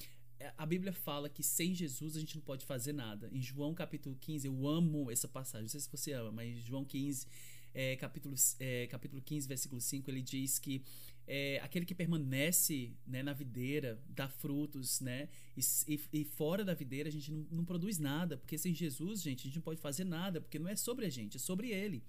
a 0.58 0.66
Bíblia 0.66 0.94
fala 0.94 1.30
que 1.30 1.44
sem 1.44 1.74
Jesus 1.74 2.16
a 2.16 2.20
gente 2.20 2.36
não 2.36 2.44
pode 2.44 2.66
fazer 2.66 2.94
nada. 2.94 3.30
Em 3.32 3.42
João 3.42 3.74
capítulo 3.74 4.16
15, 4.20 4.48
eu 4.48 4.68
amo 4.68 5.10
essa 5.10 5.28
passagem, 5.28 5.64
não 5.64 5.70
sei 5.70 5.80
se 5.80 5.90
você 5.92 6.14
ama, 6.14 6.32
mas 6.32 6.58
João 6.60 6.86
15, 6.86 7.28
é, 7.74 7.96
capítulo, 7.96 8.36
é, 8.60 8.88
capítulo 8.88 9.22
15, 9.22 9.48
versículo 9.48 9.82
5, 9.82 10.10
ele 10.10 10.22
diz 10.22 10.60
que 10.60 10.84
é, 11.28 11.60
aquele 11.62 11.86
que 11.86 11.94
permanece 11.94 12.96
né, 13.06 13.22
na 13.22 13.34
videira 13.34 14.02
dá 14.10 14.30
frutos, 14.30 15.02
né? 15.02 15.28
E, 15.58 16.00
e, 16.14 16.24
fora 16.24 16.64
da 16.64 16.74
videira 16.74 17.10
a 17.10 17.12
gente 17.12 17.32
não, 17.32 17.46
não, 17.52 17.66
produz 17.66 18.00
nada, 18.00 18.38
porque 18.38 18.58
sem 18.58 18.74
Jesus, 18.74 19.22
gente, 19.22 19.42
a 19.42 19.44
gente 19.44 19.56
não 19.56 19.62
pode 19.62 19.82
fazer 19.82 20.06
nada, 20.06 20.40
porque 20.40 20.58
não 20.58 20.70
é 20.70 20.76
sobre 20.76 21.06
a 21.06 21.10
gente, 21.10 21.36
é 21.36 21.40
sobre 21.40 21.70
Ele. 21.72 22.02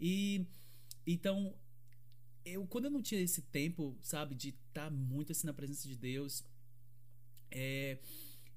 E 0.00 0.46
então, 1.06 1.54
eu 2.44 2.66
quando 2.66 2.86
eu 2.86 2.90
não 2.90 3.00
tinha 3.00 3.20
esse 3.20 3.42
tempo, 3.42 3.96
sabe, 4.02 4.34
de 4.34 4.48
estar 4.48 4.86
tá 4.86 4.90
muito 4.90 5.30
assim 5.30 5.46
na 5.46 5.54
presença 5.54 5.86
de 5.86 5.96
Deus, 5.96 6.44
é, 7.50 7.98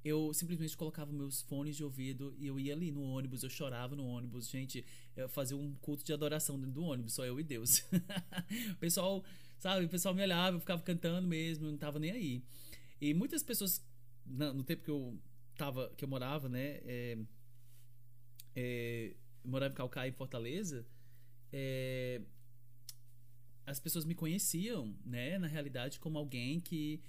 eu 0.03 0.33
simplesmente 0.33 0.75
colocava 0.75 1.13
meus 1.13 1.41
fones 1.41 1.77
de 1.77 1.83
ouvido 1.83 2.35
e 2.37 2.47
eu 2.47 2.59
ia 2.59 2.73
ali 2.73 2.91
no 2.91 3.01
ônibus, 3.01 3.41
eu 3.41 3.49
chorava 3.49 3.95
no 3.95 4.05
ônibus, 4.05 4.49
gente, 4.49 4.85
eu 5.15 5.29
fazia 5.29 5.55
um 5.55 5.73
culto 5.75 6.03
de 6.03 6.11
adoração 6.11 6.59
dentro 6.59 6.73
do 6.73 6.83
ônibus, 6.83 7.13
só 7.13 7.25
eu 7.25 7.39
e 7.39 7.43
Deus. 7.43 7.85
o 8.71 8.75
pessoal, 8.79 9.23
sabe, 9.57 9.85
o 9.85 9.89
pessoal 9.89 10.13
me 10.13 10.21
olhava, 10.21 10.57
eu 10.57 10.59
ficava 10.59 10.81
cantando 10.81 11.25
mesmo, 11.25 11.69
não 11.69 11.77
tava 11.77 11.99
nem 11.99 12.11
aí. 12.11 12.43
E 12.99 13.13
muitas 13.13 13.41
pessoas, 13.43 13.81
no 14.25 14.63
tempo 14.63 14.83
que 14.83 14.91
eu 14.91 15.17
tava, 15.55 15.89
que 15.95 16.03
eu 16.03 16.09
morava, 16.09 16.49
né, 16.49 16.81
é, 16.83 17.17
é, 18.55 19.15
morava 19.43 19.71
em 19.73 19.75
Calcaia, 19.75 20.09
em 20.09 20.13
Fortaleza, 20.13 20.85
é, 21.51 22.21
as 23.65 23.79
pessoas 23.79 24.03
me 24.03 24.15
conheciam, 24.15 24.93
né, 25.05 25.37
na 25.37 25.47
realidade, 25.47 25.97
como 25.99 26.17
alguém 26.17 26.59
que 26.59 27.01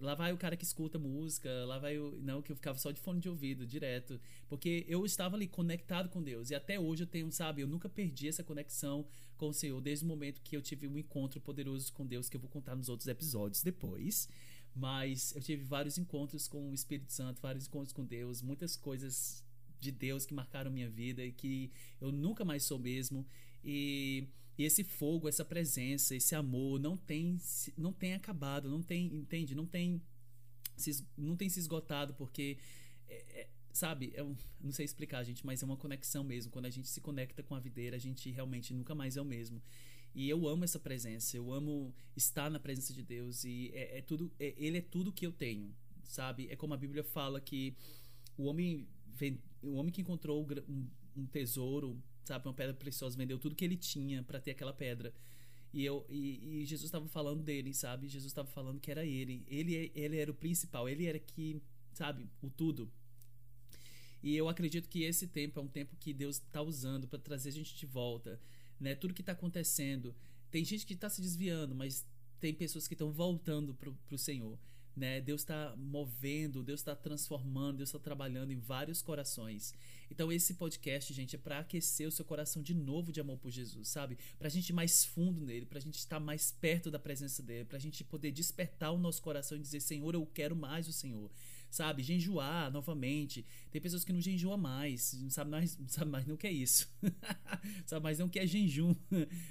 lá 0.00 0.14
vai 0.14 0.32
o 0.32 0.36
cara 0.36 0.56
que 0.56 0.64
escuta 0.64 0.98
música, 0.98 1.50
lá 1.64 1.78
vai 1.78 1.98
o. 1.98 2.18
Não, 2.20 2.42
que 2.42 2.52
eu 2.52 2.56
ficava 2.56 2.78
só 2.78 2.90
de 2.90 3.00
fone 3.00 3.20
de 3.20 3.28
ouvido, 3.28 3.66
direto. 3.66 4.20
Porque 4.48 4.84
eu 4.88 5.04
estava 5.04 5.36
ali 5.36 5.46
conectado 5.46 6.08
com 6.08 6.22
Deus. 6.22 6.50
E 6.50 6.54
até 6.54 6.78
hoje 6.78 7.02
eu 7.02 7.06
tenho, 7.06 7.30
sabe, 7.30 7.62
eu 7.62 7.66
nunca 7.68 7.88
perdi 7.88 8.28
essa 8.28 8.42
conexão 8.42 9.06
com 9.36 9.48
o 9.48 9.54
Senhor, 9.54 9.80
desde 9.80 10.04
o 10.04 10.08
momento 10.08 10.40
que 10.42 10.56
eu 10.56 10.62
tive 10.62 10.86
um 10.88 10.98
encontro 10.98 11.40
poderoso 11.40 11.92
com 11.92 12.06
Deus, 12.06 12.28
que 12.28 12.36
eu 12.36 12.40
vou 12.40 12.50
contar 12.50 12.74
nos 12.74 12.88
outros 12.88 13.08
episódios 13.08 13.62
depois. 13.62 14.28
Mas 14.74 15.34
eu 15.34 15.42
tive 15.42 15.64
vários 15.64 15.98
encontros 15.98 16.46
com 16.46 16.70
o 16.70 16.74
Espírito 16.74 17.12
Santo, 17.12 17.40
vários 17.40 17.66
encontros 17.66 17.92
com 17.92 18.04
Deus, 18.04 18.42
muitas 18.42 18.76
coisas 18.76 19.44
de 19.80 19.90
Deus 19.92 20.26
que 20.26 20.34
marcaram 20.34 20.70
minha 20.70 20.88
vida 20.88 21.24
e 21.24 21.32
que 21.32 21.70
eu 22.00 22.10
nunca 22.10 22.44
mais 22.44 22.64
sou 22.64 22.78
mesmo. 22.78 23.26
E 23.64 24.28
e 24.58 24.64
esse 24.64 24.82
fogo, 24.82 25.28
essa 25.28 25.44
presença, 25.44 26.16
esse 26.16 26.34
amor 26.34 26.80
não 26.80 26.96
tem 26.96 27.38
não 27.76 27.92
tem 27.92 28.14
acabado, 28.14 28.68
não 28.68 28.82
tem, 28.82 29.06
entende? 29.14 29.54
Não 29.54 29.64
tem 29.64 30.02
se, 30.76 31.06
não 31.16 31.36
tem 31.36 31.48
se 31.48 31.60
esgotado 31.60 32.12
porque 32.14 32.58
é, 33.06 33.40
é, 33.40 33.48
sabe, 33.72 34.12
eu 34.14 34.36
não 34.60 34.72
sei 34.72 34.84
explicar, 34.84 35.22
gente, 35.22 35.46
mas 35.46 35.62
é 35.62 35.64
uma 35.64 35.76
conexão 35.76 36.24
mesmo. 36.24 36.50
Quando 36.50 36.66
a 36.66 36.70
gente 36.70 36.88
se 36.88 37.00
conecta 37.00 37.40
com 37.42 37.54
a 37.54 37.60
videira, 37.60 37.96
a 37.96 38.00
gente 38.00 38.30
realmente 38.32 38.74
nunca 38.74 38.96
mais 38.96 39.16
é 39.16 39.22
o 39.22 39.24
mesmo. 39.24 39.62
E 40.12 40.28
eu 40.28 40.48
amo 40.48 40.64
essa 40.64 40.80
presença, 40.80 41.36
eu 41.36 41.52
amo 41.52 41.94
estar 42.16 42.50
na 42.50 42.58
presença 42.58 42.92
de 42.92 43.04
Deus 43.04 43.44
e 43.44 43.70
é, 43.72 43.98
é 43.98 44.02
tudo, 44.02 44.32
é, 44.40 44.54
ele 44.56 44.78
é 44.78 44.82
tudo 44.82 45.12
que 45.12 45.24
eu 45.24 45.32
tenho, 45.32 45.72
sabe? 46.02 46.48
É 46.50 46.56
como 46.56 46.74
a 46.74 46.76
Bíblia 46.76 47.04
fala 47.04 47.40
que 47.40 47.76
o 48.36 48.44
homem, 48.44 48.88
o 49.62 49.74
homem 49.74 49.92
que 49.92 50.00
encontrou 50.00 50.44
um, 50.68 50.88
um 51.16 51.26
tesouro 51.26 52.02
sabe? 52.28 52.46
Uma 52.46 52.54
pedra 52.54 52.74
preciosa, 52.74 53.16
vendeu 53.16 53.38
tudo 53.38 53.54
que 53.56 53.64
ele 53.64 53.76
tinha 53.76 54.22
para 54.22 54.40
ter 54.40 54.52
aquela 54.52 54.72
pedra. 54.72 55.12
E, 55.72 55.84
eu, 55.84 56.06
e, 56.08 56.60
e 56.62 56.64
Jesus 56.64 56.88
estava 56.88 57.08
falando 57.08 57.42
dele, 57.42 57.74
sabe? 57.74 58.08
Jesus 58.08 58.30
estava 58.30 58.48
falando 58.48 58.80
que 58.80 58.90
era 58.90 59.04
ele. 59.04 59.44
ele. 59.48 59.90
Ele 59.94 60.16
era 60.16 60.30
o 60.30 60.34
principal, 60.34 60.88
ele 60.88 61.06
era 61.06 61.18
que, 61.18 61.62
sabe, 61.92 62.28
o 62.42 62.48
tudo. 62.48 62.90
E 64.22 64.36
eu 64.36 64.48
acredito 64.48 64.88
que 64.88 65.02
esse 65.02 65.26
tempo 65.26 65.58
é 65.58 65.62
um 65.62 65.68
tempo 65.68 65.96
que 65.96 66.12
Deus 66.12 66.36
está 66.36 66.60
usando 66.62 67.06
para 67.06 67.18
trazer 67.18 67.50
a 67.50 67.52
gente 67.52 67.76
de 67.76 67.86
volta, 67.86 68.40
né? 68.80 68.94
Tudo 68.94 69.14
que 69.14 69.22
está 69.22 69.32
acontecendo. 69.32 70.14
Tem 70.50 70.64
gente 70.64 70.86
que 70.86 70.94
está 70.94 71.08
se 71.08 71.20
desviando, 71.20 71.74
mas 71.74 72.06
tem 72.40 72.54
pessoas 72.54 72.88
que 72.88 72.94
estão 72.94 73.12
voltando 73.12 73.74
para 73.74 73.90
o 74.14 74.18
Senhor. 74.18 74.58
Né? 74.98 75.20
Deus 75.20 75.42
está 75.42 75.74
movendo, 75.76 76.62
Deus 76.62 76.80
está 76.80 76.96
transformando, 76.96 77.78
Deus 77.78 77.88
está 77.90 78.00
trabalhando 78.00 78.52
em 78.52 78.58
vários 78.58 79.00
corações. 79.00 79.72
Então 80.10 80.32
esse 80.32 80.54
podcast, 80.54 81.14
gente, 81.14 81.36
é 81.36 81.38
para 81.38 81.60
aquecer 81.60 82.08
o 82.08 82.10
seu 82.10 82.24
coração 82.24 82.60
de 82.60 82.74
novo 82.74 83.12
de 83.12 83.20
amor 83.20 83.38
por 83.38 83.50
Jesus, 83.50 83.88
sabe? 83.88 84.18
Para 84.38 84.48
a 84.48 84.50
gente 84.50 84.70
ir 84.70 84.72
mais 84.72 85.04
fundo 85.04 85.40
nele, 85.40 85.66
para 85.66 85.78
a 85.78 85.82
gente 85.82 85.98
estar 85.98 86.18
mais 86.18 86.50
perto 86.50 86.90
da 86.90 86.98
presença 86.98 87.42
dele, 87.42 87.64
para 87.64 87.76
a 87.76 87.80
gente 87.80 88.02
poder 88.02 88.32
despertar 88.32 88.90
o 88.90 88.98
nosso 88.98 89.22
coração 89.22 89.56
e 89.56 89.60
dizer 89.60 89.80
Senhor, 89.80 90.14
eu 90.14 90.26
quero 90.26 90.56
mais 90.56 90.88
o 90.88 90.92
Senhor 90.92 91.30
sabe? 91.70 92.02
Genjuar 92.02 92.70
novamente. 92.70 93.44
Tem 93.70 93.80
pessoas 93.80 94.04
que 94.04 94.12
não 94.12 94.20
genjuam 94.20 94.56
mais, 94.56 95.12
não 95.20 95.30
sabe 95.30 95.50
mais, 95.50 95.76
não 95.78 95.88
sabe 95.88 96.10
mais 96.10 96.26
nem 96.26 96.34
o 96.34 96.38
que 96.38 96.46
é 96.46 96.52
isso. 96.52 96.90
sabe 97.86 98.02
mais 98.02 98.18
nem 98.18 98.26
o 98.26 98.30
que 98.30 98.38
é 98.38 98.46
jejum. 98.46 98.94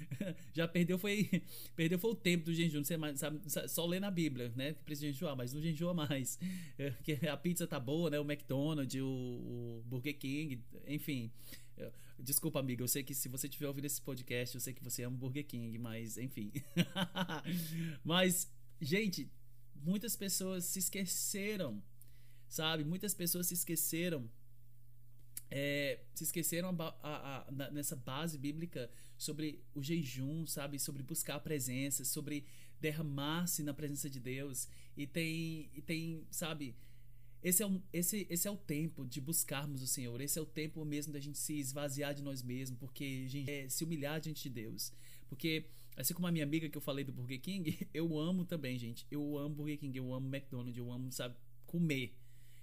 Já 0.52 0.66
perdeu 0.66 0.98
foi 0.98 1.42
perdeu 1.76 1.98
foi 1.98 2.10
o 2.10 2.14
tempo 2.14 2.46
do 2.46 2.54
jejum, 2.54 2.82
mais, 2.98 3.20
sabe, 3.20 3.40
só 3.68 3.86
lê 3.86 4.00
na 4.00 4.10
Bíblia, 4.10 4.52
né? 4.56 4.74
Que 4.74 4.82
precisa 4.82 5.06
jejuar, 5.12 5.36
mas 5.36 5.52
não 5.52 5.60
jejua 5.60 5.94
mais. 5.94 6.38
É, 6.78 6.90
que 7.02 7.26
a 7.26 7.36
pizza 7.36 7.66
tá 7.66 7.80
boa, 7.80 8.08
né? 8.08 8.20
O 8.20 8.22
McDonald's, 8.22 9.00
o, 9.00 9.06
o 9.06 9.82
Burger 9.86 10.16
King, 10.16 10.62
enfim. 10.86 11.30
Desculpa, 12.18 12.58
amiga, 12.58 12.82
eu 12.82 12.88
sei 12.88 13.04
que 13.04 13.14
se 13.14 13.28
você 13.28 13.46
estiver 13.46 13.68
ouvindo 13.68 13.84
esse 13.84 14.02
podcast, 14.02 14.54
eu 14.54 14.60
sei 14.60 14.74
que 14.74 14.82
você 14.82 15.04
ama 15.04 15.16
Burger 15.16 15.46
King, 15.46 15.78
mas 15.78 16.18
enfim. 16.18 16.52
mas, 18.04 18.52
gente, 18.80 19.30
muitas 19.76 20.16
pessoas 20.16 20.64
se 20.64 20.80
esqueceram 20.80 21.80
sabe? 22.48 22.84
Muitas 22.84 23.14
pessoas 23.14 23.46
se 23.46 23.54
esqueceram 23.54 24.28
é, 25.50 26.00
se 26.14 26.24
esqueceram 26.24 26.76
a, 26.78 26.98
a, 27.02 27.48
a, 27.48 27.70
nessa 27.70 27.96
base 27.96 28.36
bíblica 28.36 28.90
sobre 29.16 29.64
o 29.74 29.82
jejum, 29.82 30.46
sabe? 30.46 30.78
Sobre 30.78 31.02
buscar 31.02 31.36
a 31.36 31.40
presença, 31.40 32.04
sobre 32.04 32.44
derramar-se 32.80 33.62
na 33.62 33.72
presença 33.72 34.08
de 34.10 34.20
Deus. 34.20 34.68
E 34.96 35.06
tem, 35.06 35.70
e 35.74 35.80
tem 35.80 36.26
sabe? 36.30 36.76
Esse 37.42 37.62
é, 37.62 37.66
um, 37.66 37.80
esse, 37.92 38.26
esse 38.28 38.48
é 38.48 38.50
o 38.50 38.56
tempo 38.56 39.06
de 39.06 39.20
buscarmos 39.20 39.80
o 39.80 39.86
Senhor. 39.86 40.20
Esse 40.20 40.38
é 40.38 40.42
o 40.42 40.46
tempo 40.46 40.84
mesmo 40.84 41.12
da 41.12 41.20
gente 41.20 41.38
se 41.38 41.58
esvaziar 41.58 42.12
de 42.12 42.22
nós 42.22 42.42
mesmos, 42.42 42.78
porque 42.78 43.28
gente, 43.28 43.48
é, 43.48 43.68
se 43.68 43.84
humilhar 43.84 44.20
diante 44.20 44.42
de 44.42 44.50
Deus. 44.50 44.92
Porque, 45.28 45.66
assim 45.96 46.14
como 46.14 46.26
a 46.26 46.32
minha 46.32 46.44
amiga 46.44 46.68
que 46.68 46.76
eu 46.76 46.82
falei 46.82 47.04
do 47.04 47.12
Burger 47.12 47.40
King, 47.40 47.86
eu 47.94 48.18
amo 48.18 48.44
também, 48.44 48.76
gente. 48.76 49.06
Eu 49.10 49.38
amo 49.38 49.54
Burger 49.54 49.78
King, 49.78 49.96
eu 49.96 50.12
amo 50.12 50.26
McDonald's, 50.34 50.76
eu 50.76 50.90
amo, 50.90 51.12
sabe, 51.12 51.36
comer. 51.64 52.16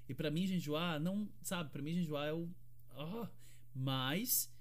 E 0.08 0.14
para 0.14 0.30
mim, 0.30 0.46
jejuar, 0.46 1.00
não, 1.00 1.30
sabe, 1.42 1.70
para 1.72 1.82
mim, 1.82 1.94
jejuar 1.94 2.28
é 2.28 2.34
o. 2.34 2.50
Oh, 2.98 3.28
mas 3.74 4.52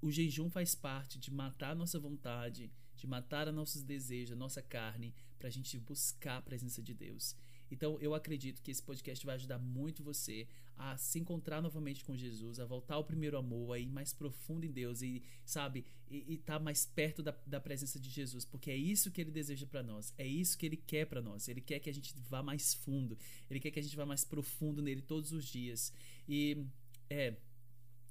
o 0.00 0.10
jejum 0.10 0.48
faz 0.48 0.74
parte 0.74 1.18
de 1.18 1.30
matar 1.30 1.72
a 1.72 1.74
nossa 1.74 1.98
vontade, 1.98 2.72
de 2.94 3.06
matar 3.06 3.48
os 3.48 3.54
nossos 3.54 3.82
desejos, 3.82 4.32
a 4.32 4.36
nossa 4.36 4.62
carne, 4.62 5.14
para 5.38 5.48
a 5.48 5.50
gente 5.50 5.78
buscar 5.78 6.38
a 6.38 6.42
presença 6.42 6.82
de 6.82 6.94
Deus. 6.94 7.36
Então 7.70 7.98
eu 8.00 8.14
acredito 8.14 8.62
que 8.62 8.70
esse 8.70 8.82
podcast 8.82 9.24
vai 9.24 9.34
ajudar 9.36 9.58
muito 9.58 10.02
você 10.02 10.46
a 10.76 10.96
se 10.96 11.18
encontrar 11.18 11.60
novamente 11.60 12.04
com 12.04 12.16
Jesus, 12.16 12.58
a 12.58 12.64
voltar 12.64 12.94
ao 12.94 13.04
primeiro 13.04 13.36
amor, 13.36 13.74
a 13.74 13.78
ir 13.78 13.88
mais 13.88 14.12
profundo 14.12 14.64
em 14.64 14.70
Deus 14.70 15.02
e, 15.02 15.22
sabe, 15.44 15.84
e 16.08 16.34
estar 16.34 16.54
tá 16.54 16.58
mais 16.58 16.86
perto 16.86 17.22
da, 17.22 17.34
da 17.46 17.60
presença 17.60 18.00
de 18.00 18.08
Jesus, 18.08 18.44
porque 18.44 18.70
é 18.70 18.76
isso 18.76 19.10
que 19.10 19.20
ele 19.20 19.30
deseja 19.30 19.66
para 19.66 19.82
nós, 19.82 20.14
é 20.16 20.26
isso 20.26 20.56
que 20.56 20.64
ele 20.64 20.76
quer 20.76 21.04
para 21.04 21.20
nós. 21.20 21.48
Ele 21.48 21.60
quer 21.60 21.80
que 21.80 21.90
a 21.90 21.94
gente 21.94 22.14
vá 22.28 22.42
mais 22.42 22.74
fundo, 22.74 23.16
ele 23.50 23.60
quer 23.60 23.70
que 23.70 23.78
a 23.78 23.82
gente 23.82 23.96
vá 23.96 24.06
mais 24.06 24.24
profundo 24.24 24.80
nele 24.80 25.02
todos 25.02 25.32
os 25.32 25.44
dias. 25.44 25.92
E 26.26 26.64
é, 27.08 27.36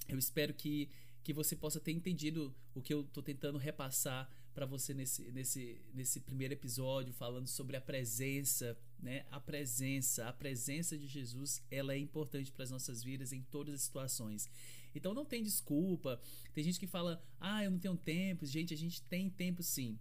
eu 0.08 0.18
espero 0.18 0.54
que 0.54 0.90
que 1.24 1.34
você 1.34 1.56
possa 1.56 1.80
ter 1.80 1.92
entendido 1.92 2.56
o 2.74 2.82
que 2.82 2.94
eu 2.94 3.02
estou 3.02 3.22
tentando 3.22 3.58
repassar 3.58 4.30
para 4.54 4.66
você 4.66 4.94
nesse, 4.94 5.32
nesse, 5.32 5.82
nesse 5.94 6.20
primeiro 6.20 6.54
episódio, 6.54 7.14
falando 7.14 7.48
sobre 7.48 7.78
a 7.78 7.82
presença, 7.82 8.78
né? 9.00 9.26
A 9.32 9.40
presença, 9.40 10.28
a 10.28 10.34
presença 10.34 10.98
de 10.98 11.08
Jesus, 11.08 11.64
ela 11.72 11.94
é 11.94 11.98
importante 11.98 12.52
para 12.52 12.64
as 12.64 12.72
nossas 12.72 13.04
vidas 13.04 13.32
em 13.32 13.42
todas 13.44 13.74
as 13.76 13.82
situações. 13.82 14.50
Então 14.94 15.14
não 15.14 15.26
tem 15.26 15.44
desculpa. 15.44 16.20
Tem 16.54 16.64
gente 16.64 16.80
que 16.80 16.88
fala: 16.88 17.24
"Ah, 17.40 17.64
eu 17.64 17.72
não 17.72 17.80
tenho 17.80 17.96
tempo". 17.96 18.46
Gente, 18.46 18.74
a 18.74 18.78
gente 18.78 19.02
tem 19.04 19.30
tempo 19.30 19.64
sim. 19.64 19.98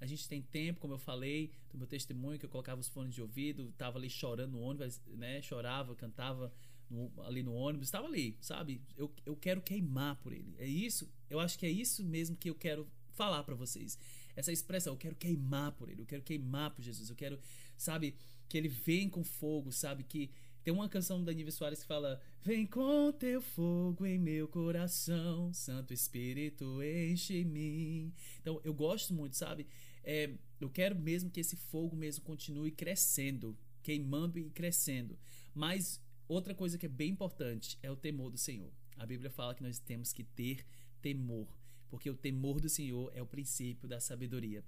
A 0.00 0.06
gente 0.06 0.28
tem 0.28 0.42
tempo, 0.42 0.80
como 0.80 0.94
eu 0.94 0.98
falei, 0.98 1.52
do 1.70 1.78
meu 1.78 1.86
testemunho 1.86 2.36
que 2.36 2.44
eu 2.44 2.50
colocava 2.50 2.80
os 2.80 2.88
fones 2.88 3.14
de 3.14 3.22
ouvido, 3.22 3.72
tava 3.78 3.98
ali 3.98 4.10
chorando 4.10 4.52
no 4.52 4.60
ônibus, 4.60 5.00
né? 5.06 5.40
Chorava, 5.40 5.94
cantava 5.94 6.52
no, 6.90 7.12
ali 7.22 7.42
no 7.42 7.54
ônibus, 7.54 7.86
estava 7.86 8.06
ali, 8.06 8.36
sabe? 8.40 8.82
Eu, 8.96 9.14
eu 9.24 9.36
quero 9.36 9.62
queimar 9.62 10.16
por 10.16 10.32
ele. 10.32 10.54
É 10.58 10.66
isso, 10.66 11.08
eu 11.30 11.40
acho 11.40 11.58
que 11.58 11.64
é 11.64 11.70
isso 11.70 12.04
mesmo 12.04 12.36
que 12.36 12.50
eu 12.50 12.54
quero 12.54 12.86
falar 13.12 13.42
para 13.44 13.54
vocês. 13.54 13.98
Essa 14.34 14.52
expressão, 14.52 14.94
eu 14.94 14.98
quero 14.98 15.16
queimar 15.16 15.72
por 15.72 15.88
ele, 15.88 16.02
eu 16.02 16.06
quero 16.06 16.22
queimar 16.22 16.70
por 16.70 16.82
Jesus, 16.82 17.10
eu 17.10 17.16
quero, 17.16 17.38
sabe, 17.76 18.14
que 18.48 18.56
ele 18.56 18.68
vem 18.68 19.08
com 19.08 19.22
fogo, 19.22 19.70
sabe, 19.70 20.02
que 20.04 20.30
tem 20.62 20.72
uma 20.72 20.88
canção 20.88 21.22
da 21.24 21.32
Nive 21.32 21.50
Soares 21.50 21.80
que 21.80 21.86
fala: 21.86 22.20
Vem 22.42 22.66
com 22.66 23.10
teu 23.12 23.42
fogo 23.42 24.06
em 24.06 24.18
meu 24.18 24.46
coração, 24.46 25.52
Santo 25.52 25.92
Espírito 25.92 26.80
enche-me. 26.82 28.14
Então 28.40 28.60
eu 28.62 28.72
gosto 28.72 29.12
muito, 29.12 29.36
sabe? 29.36 29.66
É, 30.04 30.30
eu 30.60 30.70
quero 30.70 30.94
mesmo 30.94 31.30
que 31.30 31.40
esse 31.40 31.56
fogo 31.56 31.96
mesmo 31.96 32.24
continue 32.24 32.70
crescendo, 32.70 33.58
queimando 33.82 34.38
e 34.38 34.48
crescendo. 34.50 35.18
Mas 35.52 36.00
outra 36.28 36.54
coisa 36.54 36.78
que 36.78 36.86
é 36.86 36.88
bem 36.88 37.10
importante 37.10 37.76
é 37.82 37.90
o 37.90 37.96
temor 37.96 38.30
do 38.30 38.38
Senhor. 38.38 38.72
A 38.96 39.04
Bíblia 39.04 39.30
fala 39.30 39.54
que 39.54 39.62
nós 39.62 39.80
temos 39.80 40.12
que 40.12 40.22
ter 40.22 40.64
temor 41.00 41.48
porque 41.92 42.08
o 42.08 42.16
temor 42.16 42.58
do 42.58 42.70
Senhor 42.70 43.12
é 43.14 43.20
o 43.20 43.26
princípio 43.26 43.86
da 43.86 44.00
sabedoria. 44.00 44.64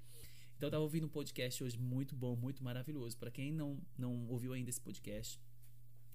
Então 0.57 0.67
eu 0.67 0.69
estava 0.69 0.85
ouvindo 0.85 1.07
um 1.07 1.09
podcast 1.09 1.65
hoje 1.65 1.79
muito 1.79 2.15
bom, 2.15 2.37
muito 2.37 2.63
maravilhoso. 2.63 3.17
Para 3.17 3.31
quem 3.31 3.51
não, 3.51 3.81
não 3.97 4.29
ouviu 4.29 4.53
ainda 4.53 4.69
esse 4.69 4.79
podcast, 4.79 5.41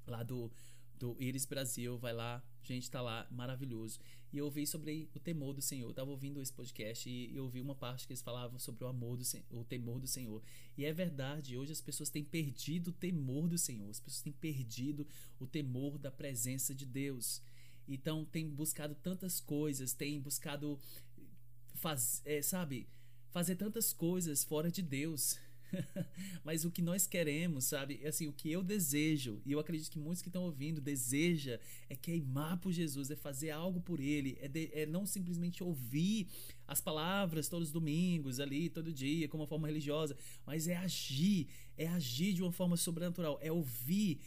lá 0.06 0.22
do, 0.22 0.52
do 1.00 1.18
Iris 1.20 1.48
Brasil, 1.48 1.98
vai 1.98 2.14
lá, 2.14 2.44
gente, 2.62 2.84
está 2.84 3.02
lá, 3.02 3.28
maravilhoso. 3.32 4.00
E 4.32 4.38
eu 4.38 4.46
ouvi 4.46 4.68
sobre 4.68 5.10
o 5.16 5.20
temor 5.20 5.52
do 5.52 5.64
Senhor. 5.64 5.88
Eu 5.88 5.90
estava 5.90 6.12
ouvindo 6.12 6.40
esse 6.44 6.54
podcast 6.54 7.10
e 7.10 7.36
eu 7.36 7.46
ouvi 7.46 7.60
uma 7.60 7.74
parte 7.74 8.06
que 8.06 8.14
eles 8.14 8.22
falavam 8.22 8.60
sobre 8.60 8.84
o 8.84 8.88
amor 8.88 9.18
do 9.18 9.24
o 9.50 9.64
temor 9.64 10.00
do 10.00 10.06
Senhor. 10.06 10.44
E 10.78 10.86
é 10.86 10.94
verdade, 10.94 11.58
hoje 11.58 11.72
as 11.72 11.82
pessoas 11.82 12.12
têm 12.12 12.24
perdido 12.24 12.90
o 12.90 12.94
temor 12.94 13.48
do 13.48 13.58
Senhor. 13.58 13.90
As 13.90 14.00
pessoas 14.00 14.22
têm 14.22 14.32
perdido 14.32 15.08
o 15.40 15.48
temor 15.48 15.98
da 15.98 16.12
presença 16.12 16.76
de 16.76 16.86
Deus. 16.86 17.42
Então 17.90 18.24
tem 18.24 18.48
buscado 18.48 18.94
tantas 18.96 19.40
coisas, 19.40 19.94
tem 19.94 20.20
buscado 20.22 20.80
faz, 21.74 22.22
é, 22.26 22.42
sabe, 22.42 22.88
fazer 23.32 23.56
tantas 23.56 23.92
coisas 23.92 24.44
fora 24.44 24.70
de 24.72 24.82
Deus. 24.82 25.38
Mas 26.44 26.66
o 26.66 26.72
que 26.72 26.82
nós 26.82 27.06
queremos, 27.06 27.66
sabe? 27.66 28.06
Assim, 28.06 28.28
o 28.28 28.34
que 28.34 28.52
eu 28.52 28.64
desejo, 28.64 29.42
e 29.46 29.52
eu 29.52 29.60
acredito 29.60 29.92
que 29.92 30.00
muitos 30.00 30.22
que 30.22 30.30
estão 30.30 30.44
ouvindo 30.44 30.82
deseja 30.82 31.60
é 31.90 31.96
queimar 31.96 32.60
por 32.60 32.72
Jesus, 32.72 33.12
é 33.12 33.16
fazer 33.16 33.52
algo 33.52 33.80
por 33.80 34.00
ele, 34.00 34.38
é, 34.42 34.48
de, 34.48 34.70
é 34.74 34.86
não 34.86 35.06
simplesmente 35.06 35.64
ouvir 35.64 36.28
as 36.68 36.82
palavras 36.82 37.48
todos 37.48 37.70
os 37.70 37.74
domingos 37.74 38.40
ali, 38.40 38.70
todo 38.70 38.92
dia, 38.92 39.28
como 39.28 39.44
uma 39.44 39.48
forma 39.50 39.68
religiosa, 39.68 40.18
mas 40.46 40.68
é 40.68 40.76
agir, 40.76 41.48
é 41.78 41.88
agir 41.88 42.34
de 42.34 42.42
uma 42.42 42.52
forma 42.52 42.78
sobrenatural, 42.78 43.40
é 43.42 43.52
ouvir, 43.52 44.20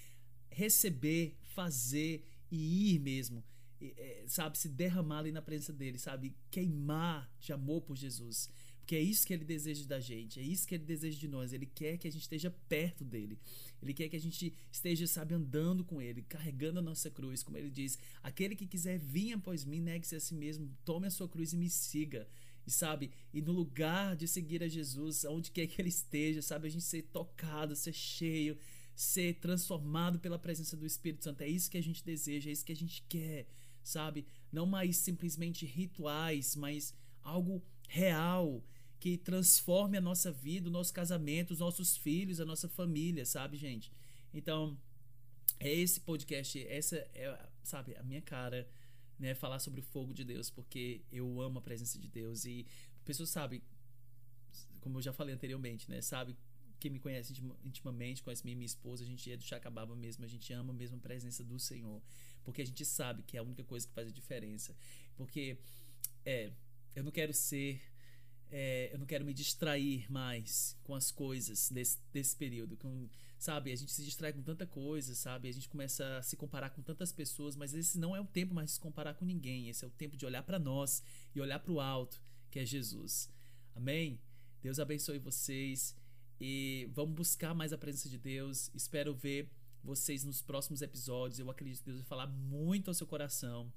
receber, 0.51 1.37
fazer 1.55 2.25
e 2.53 2.95
ir 2.95 2.99
mesmo. 3.01 3.43
É, 3.81 4.25
sabe, 4.29 4.57
se 4.59 4.69
derramar 4.69 5.21
ali 5.21 5.33
na 5.33 5.43
presença 5.43 5.73
dele, 5.73 5.99
sabe, 5.99 6.37
queimar 6.51 7.29
de 7.41 7.53
amor 7.53 7.81
por 7.81 7.97
Jesus. 7.97 8.49
Porque 8.79 8.95
é 8.95 9.01
isso 9.01 9.27
que 9.27 9.33
ele 9.33 9.45
deseja 9.45 9.87
da 9.87 9.99
gente, 9.99 10.39
é 10.39 10.43
isso 10.43 10.67
que 10.67 10.75
ele 10.75 10.85
deseja 10.85 11.19
de 11.19 11.27
nós. 11.27 11.53
Ele 11.53 11.67
quer 11.67 11.97
que 11.99 12.07
a 12.07 12.13
gente 12.13 12.23
esteja 12.23 12.51
perto 12.69 13.05
dele. 13.05 13.39
Ele 13.81 13.95
quer 13.95 14.09
que 14.09 14.17
a 14.17 14.21
gente 14.21 14.53
esteja, 14.71 15.07
sabe, 15.07 15.35
andando 15.35 15.85
com 15.85 16.01
ele, 16.01 16.23
carregando 16.23 16.79
a 16.81 16.83
nossa 16.83 17.11
cruz. 17.11 17.43
Como 17.43 17.57
ele 17.57 17.71
diz: 17.71 17.99
aquele 18.23 18.55
que 18.55 18.67
quiser 18.67 18.99
vir 18.99 19.33
após 19.33 19.65
mim, 19.65 19.81
negue-se 19.81 20.15
a 20.15 20.21
si 20.21 20.35
mesmo, 20.35 20.71
tome 20.85 21.07
a 21.07 21.11
sua 21.11 21.29
cruz 21.29 21.53
e 21.53 21.57
me 21.57 21.71
siga. 21.71 22.29
E 22.67 22.71
sabe, 22.71 23.11
e 23.33 23.41
no 23.41 23.51
lugar 23.51 24.15
de 24.15 24.29
seguir 24.29 24.63
a 24.63 24.69
Jesus, 24.69 25.25
onde 25.25 25.51
quer 25.51 25.67
que 25.67 25.81
ele 25.81 25.89
esteja, 25.89 26.41
sabe, 26.43 26.69
a 26.69 26.71
gente 26.71 26.85
ser 26.85 27.03
tocado, 27.03 27.75
ser 27.75 27.93
cheio, 27.93 28.57
ser 28.95 29.35
transformado 29.41 30.19
pela 30.19 30.39
presença 30.39 30.77
do 30.77 30.87
Espírito 30.87 31.25
Santo. 31.25 31.43
É 31.43 31.49
isso 31.49 31.71
que 31.71 31.79
a 31.79 31.83
gente 31.83 32.05
deseja, 32.05 32.51
é 32.51 32.53
isso 32.53 32.65
que 32.65 32.73
a 32.73 32.77
gente 32.77 33.03
quer, 33.09 33.47
sabe? 33.83 34.27
Não 34.51 34.67
mais 34.67 34.97
simplesmente 34.97 35.67
rituais, 35.67 36.55
mas 36.57 36.95
algo 37.23 37.63
real 37.89 38.65
que 38.99 39.17
transforme 39.19 39.99
a 39.99 40.01
nossa 40.01 40.31
vida, 40.31 40.69
o 40.69 40.73
nosso 40.73 40.93
casamento, 40.93 41.53
os 41.53 41.59
nossos 41.59 41.97
filhos, 41.97 42.39
a 42.39 42.45
nossa 42.45 42.69
família, 42.69 43.27
sabe, 43.27 43.57
gente? 43.57 43.93
Então, 44.33 44.79
é 45.59 45.73
esse 45.73 46.01
podcast, 46.01 46.65
essa 46.69 46.97
é, 47.15 47.49
sabe, 47.63 47.97
a 47.97 48.03
minha 48.03 48.23
cara, 48.23 48.69
né, 49.19 49.35
falar 49.35 49.59
sobre 49.59 49.81
o 49.81 49.83
fogo 49.83 50.15
de 50.15 50.25
Deus, 50.25 50.51
porque 50.51 51.03
eu 51.11 51.41
amo 51.41 51.59
a 51.59 51.63
presença 51.63 51.99
de 51.99 52.09
Deus 52.09 52.45
e 52.45 52.67
pessoas 53.05 53.31
sabem, 53.31 53.63
como 54.81 54.99
eu 54.99 55.03
já 55.03 55.13
falei 55.13 55.35
anteriormente, 55.35 55.91
né, 55.91 56.01
sabe, 56.01 56.37
quem 56.83 56.91
me 56.91 56.99
conhece 56.99 57.33
intimamente, 57.65 58.25
conhece 58.25 58.45
minha, 58.45 58.57
minha 58.57 58.67
esposa, 58.67 59.05
a 59.05 59.07
gente 59.07 59.31
é 59.31 59.37
do 59.37 59.45
Chacababa 59.45 59.95
mesmo, 59.95 60.25
a 60.25 60.29
gente 60.29 60.53
ama 60.53 60.73
mesmo 60.73 60.97
a 60.97 61.01
presença 61.01 61.45
do 61.45 61.57
Senhor, 61.57 62.03
porque 62.43 62.61
a 62.61 62.67
gente 62.67 62.85
sabe 62.85 63.23
que 63.23 63.37
é 63.37 63.41
a 63.41 63.43
única 63.45 63.63
coisa 63.63 63.87
que 63.87 63.95
faz 63.95 64.09
a 64.09 64.11
diferença. 64.11 64.75
Porque 65.17 65.57
é, 66.27 66.51
eu 66.97 67.05
não 67.05 67.13
quero 67.13 67.33
ser 67.33 67.81
é, 68.51 68.91
eu 68.93 68.99
não 68.99 69.07
quero 69.07 69.25
me 69.25 69.33
distrair 69.33 70.11
mais 70.11 70.77
com 70.83 70.93
as 70.93 71.13
coisas 71.13 71.71
desse, 71.71 72.01
desse 72.13 72.37
período. 72.37 72.77
Com, 72.77 73.09
sabe, 73.39 73.71
a 73.71 73.77
gente 73.77 73.93
se 73.93 74.03
distrai 74.03 74.33
com 74.33 74.43
tanta 74.43 74.67
coisa, 74.67 75.15
sabe? 75.15 75.49
A 75.49 75.53
gente 75.53 75.69
começa 75.69 76.19
a 76.19 76.23
se 76.23 76.37
comparar 76.37 76.71
com 76.71 76.83
tantas 76.83 77.13
pessoas, 77.13 77.55
mas 77.55 77.73
esse 77.75 77.97
não 77.97 78.17
é 78.17 78.21
o 78.21 78.27
tempo 78.27 78.53
mais 78.53 78.71
de 78.71 78.73
se 78.73 78.81
comparar 78.81 79.15
com 79.15 79.25
ninguém. 79.25 79.69
Esse 79.69 79.85
é 79.85 79.87
o 79.87 79.91
tempo 79.91 80.17
de 80.17 80.27
olhar 80.27 80.43
para 80.43 80.59
nós 80.59 81.01
e 81.33 81.41
olhar 81.41 81.61
para 81.61 81.73
o 81.73 81.81
alto, 81.81 82.21
que 82.51 82.59
é 82.59 82.67
Jesus. 82.67 83.31
Amém? 83.73 84.21
Deus 84.61 84.81
abençoe 84.81 85.21
vocês 85.21 85.95
e 86.45 86.91
vamos 86.93 87.15
buscar 87.15 87.55
mais 87.55 87.73
a 87.73 87.79
presença 87.79 88.09
de 88.09 88.19
Deus. 88.19 88.69
Espero 88.75 89.15
ver 89.15 89.49
vocês 89.81 90.25
nos 90.25 90.43
próximos 90.43 90.83
episódios. 90.83 91.39
Eu 91.39 91.49
acredito 91.49 91.79
que 91.79 91.91
Deus 91.91 91.99
vai 91.99 92.09
falar 92.09 92.27
muito 92.27 92.89
ao 92.89 92.95
seu 92.95 93.07
coração. 93.07 93.73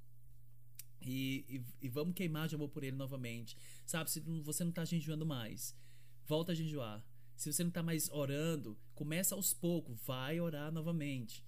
E, 0.99 1.45
e, 1.47 1.85
e, 1.85 1.89
vamos 1.89 2.15
queimar 2.15 2.47
de 2.47 2.55
amor 2.55 2.69
por 2.69 2.83
ele 2.83 2.97
novamente. 2.97 3.55
Sabe, 3.85 4.09
se 4.09 4.19
você 4.19 4.63
não 4.63 4.71
está 4.71 4.83
jejuando 4.83 5.27
mais, 5.27 5.77
volta 6.25 6.53
a 6.53 6.55
jejuar. 6.55 7.05
Se 7.35 7.53
você 7.53 7.63
não 7.63 7.69
está 7.69 7.83
mais 7.83 8.09
orando, 8.09 8.75
começa 8.95 9.35
aos 9.35 9.53
poucos, 9.53 9.99
vai 10.03 10.39
orar 10.39 10.71
novamente. 10.71 11.45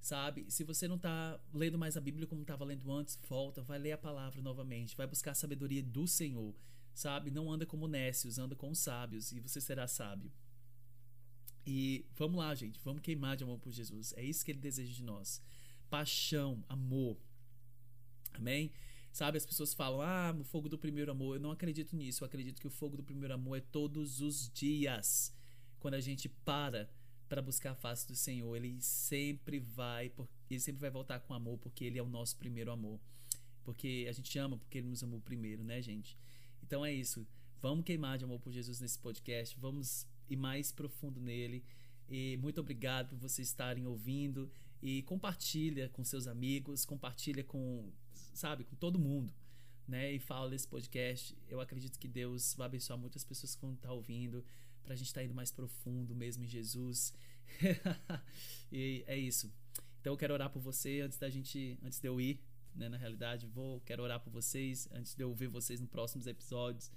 Sabe? 0.00 0.48
Se 0.48 0.62
você 0.62 0.86
não 0.86 0.96
está 0.96 1.40
lendo 1.52 1.76
mais 1.76 1.96
a 1.96 2.00
Bíblia 2.00 2.28
como 2.28 2.42
estava 2.42 2.64
lendo 2.64 2.92
antes, 2.92 3.18
volta, 3.28 3.60
vai 3.60 3.80
ler 3.80 3.90
a 3.90 3.98
palavra 3.98 4.40
novamente, 4.40 4.96
vai 4.96 5.08
buscar 5.08 5.32
a 5.32 5.34
sabedoria 5.34 5.82
do 5.82 6.06
Senhor. 6.06 6.54
Sabe? 6.94 7.28
Não 7.28 7.50
anda 7.50 7.66
como 7.66 7.88
nécios, 7.88 8.38
anda 8.38 8.54
com 8.54 8.70
os 8.70 8.78
sábios 8.78 9.32
e 9.32 9.40
você 9.40 9.60
será 9.60 9.88
sábio. 9.88 10.30
E 11.66 12.04
vamos 12.14 12.38
lá, 12.38 12.54
gente, 12.54 12.78
vamos 12.84 13.02
queimar 13.02 13.36
de 13.36 13.44
amor 13.44 13.58
por 13.58 13.72
Jesus. 13.72 14.12
É 14.16 14.22
isso 14.22 14.44
que 14.44 14.50
ele 14.50 14.60
deseja 14.60 14.92
de 14.92 15.02
nós. 15.02 15.42
Paixão, 15.88 16.62
amor. 16.68 17.16
Amém? 18.32 18.72
Sabe, 19.12 19.38
as 19.38 19.46
pessoas 19.46 19.72
falam, 19.72 20.02
ah, 20.02 20.34
o 20.38 20.44
fogo 20.44 20.68
do 20.68 20.76
primeiro 20.76 21.10
amor. 21.10 21.36
Eu 21.36 21.40
não 21.40 21.52
acredito 21.52 21.94
nisso. 21.96 22.24
Eu 22.24 22.26
acredito 22.26 22.60
que 22.60 22.66
o 22.66 22.70
fogo 22.70 22.96
do 22.96 23.02
primeiro 23.02 23.32
amor 23.32 23.56
é 23.58 23.60
todos 23.60 24.20
os 24.20 24.50
dias. 24.50 25.32
Quando 25.78 25.94
a 25.94 26.00
gente 26.00 26.28
para 26.28 26.90
para 27.28 27.40
buscar 27.40 27.70
a 27.70 27.74
face 27.74 28.06
do 28.06 28.14
Senhor, 28.14 28.54
ele 28.54 28.80
sempre 28.80 29.58
vai, 29.58 30.12
ele 30.50 30.60
sempre 30.60 30.80
vai 30.80 30.90
voltar 30.90 31.20
com 31.20 31.32
amor, 31.32 31.58
porque 31.58 31.84
ele 31.84 31.98
é 31.98 32.02
o 32.02 32.08
nosso 32.08 32.36
primeiro 32.36 32.70
amor. 32.70 33.00
Porque 33.64 34.06
a 34.08 34.12
gente 34.12 34.38
ama 34.38 34.58
porque 34.58 34.78
ele 34.78 34.88
nos 34.88 35.02
amou 35.02 35.20
primeiro, 35.20 35.64
né, 35.64 35.80
gente? 35.80 36.18
Então 36.62 36.84
é 36.84 36.92
isso. 36.92 37.26
Vamos 37.62 37.84
queimar 37.84 38.18
de 38.18 38.24
amor 38.24 38.38
por 38.40 38.52
Jesus 38.52 38.78
nesse 38.78 38.98
podcast. 38.98 39.58
Vamos 39.58 40.06
ir 40.28 40.36
mais 40.36 40.72
profundo 40.72 41.20
nele. 41.20 41.64
E 42.08 42.36
muito 42.38 42.60
obrigado 42.60 43.10
por 43.10 43.18
vocês 43.18 43.48
estarem 43.48 43.86
ouvindo 43.86 44.50
e 44.82 45.02
compartilha 45.02 45.88
com 45.88 46.04
seus 46.04 46.26
amigos, 46.26 46.84
compartilha 46.84 47.42
com, 47.42 47.90
sabe, 48.34 48.64
com 48.64 48.76
todo 48.76 48.98
mundo, 48.98 49.32
né? 49.88 50.12
E 50.12 50.18
fala 50.18 50.50
desse 50.50 50.68
podcast. 50.68 51.36
Eu 51.48 51.60
acredito 51.60 51.98
que 51.98 52.06
Deus 52.06 52.54
vai 52.54 52.66
abençoar 52.66 52.98
muitas 52.98 53.24
pessoas 53.24 53.54
que 53.54 53.62
vão 53.62 53.72
estar 53.72 53.92
ouvindo, 53.92 54.44
pra 54.82 54.94
gente 54.94 55.06
estar 55.06 55.20
tá 55.20 55.24
indo 55.24 55.34
mais 55.34 55.50
profundo 55.50 56.14
mesmo 56.14 56.44
em 56.44 56.48
Jesus. 56.48 57.14
e 58.70 59.02
é 59.06 59.16
isso. 59.16 59.50
Então 60.00 60.12
eu 60.12 60.16
quero 60.18 60.34
orar 60.34 60.50
por 60.50 60.60
você 60.60 61.00
antes 61.00 61.18
da 61.18 61.30
gente, 61.30 61.78
antes 61.82 61.98
de 61.98 62.06
eu 62.06 62.20
ir, 62.20 62.38
né, 62.74 62.88
na 62.88 62.98
realidade, 62.98 63.46
vou, 63.46 63.80
quero 63.80 64.02
orar 64.02 64.20
por 64.20 64.30
vocês 64.30 64.86
antes 64.92 65.14
de 65.14 65.22
eu 65.22 65.30
ouvir 65.30 65.46
vocês 65.46 65.80
nos 65.80 65.88
próximos 65.88 66.26
episódios. 66.26 66.90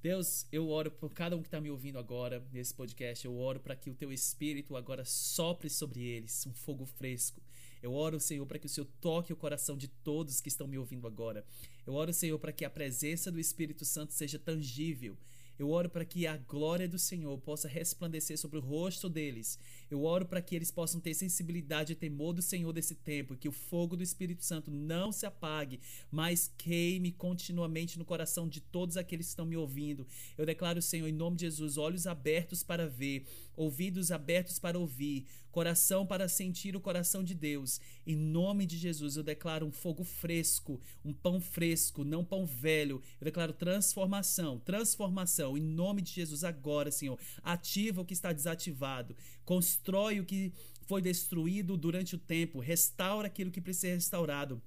Deus, 0.00 0.46
eu 0.52 0.68
oro 0.68 0.92
por 0.92 1.12
cada 1.12 1.36
um 1.36 1.40
que 1.40 1.48
está 1.48 1.60
me 1.60 1.70
ouvindo 1.70 1.98
agora 1.98 2.46
nesse 2.52 2.72
podcast. 2.72 3.26
Eu 3.26 3.36
oro 3.36 3.58
para 3.58 3.74
que 3.74 3.90
o 3.90 3.94
teu 3.94 4.12
espírito 4.12 4.76
agora 4.76 5.04
sopre 5.04 5.68
sobre 5.68 6.00
eles 6.00 6.46
um 6.46 6.54
fogo 6.54 6.86
fresco. 6.86 7.42
Eu 7.82 7.92
oro, 7.92 8.20
Senhor, 8.20 8.46
para 8.46 8.60
que 8.60 8.66
o 8.66 8.68
Senhor 8.68 8.86
toque 9.00 9.32
o 9.32 9.36
coração 9.36 9.76
de 9.76 9.88
todos 9.88 10.40
que 10.40 10.48
estão 10.48 10.68
me 10.68 10.78
ouvindo 10.78 11.06
agora. 11.06 11.44
Eu 11.84 11.94
oro, 11.94 12.12
Senhor, 12.12 12.38
para 12.38 12.52
que 12.52 12.64
a 12.64 12.70
presença 12.70 13.30
do 13.30 13.40
Espírito 13.40 13.84
Santo 13.84 14.12
seja 14.12 14.38
tangível 14.38 15.16
eu 15.58 15.70
oro 15.70 15.90
para 15.90 16.04
que 16.04 16.26
a 16.26 16.36
glória 16.36 16.88
do 16.88 16.98
Senhor 16.98 17.36
possa 17.38 17.66
resplandecer 17.66 18.38
sobre 18.38 18.58
o 18.58 18.62
rosto 18.62 19.08
deles. 19.08 19.58
Eu 19.90 20.04
oro 20.04 20.26
para 20.26 20.40
que 20.40 20.54
eles 20.54 20.70
possam 20.70 21.00
ter 21.00 21.14
sensibilidade 21.14 21.92
e 21.92 21.96
temor 21.96 22.32
do 22.32 22.42
Senhor 22.42 22.72
desse 22.72 22.94
tempo, 22.94 23.36
que 23.36 23.48
o 23.48 23.52
fogo 23.52 23.96
do 23.96 24.02
Espírito 24.02 24.44
Santo 24.44 24.70
não 24.70 25.10
se 25.10 25.26
apague, 25.26 25.80
mas 26.10 26.52
queime 26.56 27.10
continuamente 27.10 27.98
no 27.98 28.04
coração 28.04 28.48
de 28.48 28.60
todos 28.60 28.96
aqueles 28.96 29.26
que 29.26 29.30
estão 29.30 29.46
me 29.46 29.56
ouvindo. 29.56 30.06
Eu 30.36 30.46
declaro, 30.46 30.80
Senhor, 30.80 31.08
em 31.08 31.12
nome 31.12 31.36
de 31.36 31.42
Jesus, 31.42 31.76
olhos 31.76 32.06
abertos 32.06 32.62
para 32.62 32.88
ver, 32.88 33.26
ouvidos 33.58 34.12
abertos 34.12 34.58
para 34.58 34.78
ouvir, 34.78 35.26
coração 35.50 36.06
para 36.06 36.28
sentir 36.28 36.76
o 36.76 36.80
coração 36.80 37.24
de 37.24 37.34
Deus. 37.34 37.80
Em 38.06 38.14
nome 38.14 38.64
de 38.64 38.78
Jesus, 38.78 39.16
eu 39.16 39.22
declaro 39.24 39.66
um 39.66 39.72
fogo 39.72 40.04
fresco, 40.04 40.80
um 41.04 41.12
pão 41.12 41.40
fresco, 41.40 42.04
não 42.04 42.24
pão 42.24 42.46
velho. 42.46 43.02
Eu 43.20 43.24
declaro 43.24 43.52
transformação, 43.52 44.60
transformação. 44.60 45.58
Em 45.58 45.60
nome 45.62 46.00
de 46.00 46.12
Jesus, 46.12 46.44
agora, 46.44 46.92
Senhor, 46.92 47.18
ativa 47.42 48.00
o 48.00 48.04
que 48.04 48.14
está 48.14 48.32
desativado, 48.32 49.16
constrói 49.44 50.20
o 50.20 50.24
que 50.24 50.52
foi 50.86 51.02
destruído 51.02 51.76
durante 51.76 52.14
o 52.14 52.18
tempo, 52.18 52.60
restaura 52.60 53.26
aquilo 53.26 53.50
que 53.50 53.60
precisa 53.60 53.88
ser 53.88 53.94
restaurado. 53.94 54.62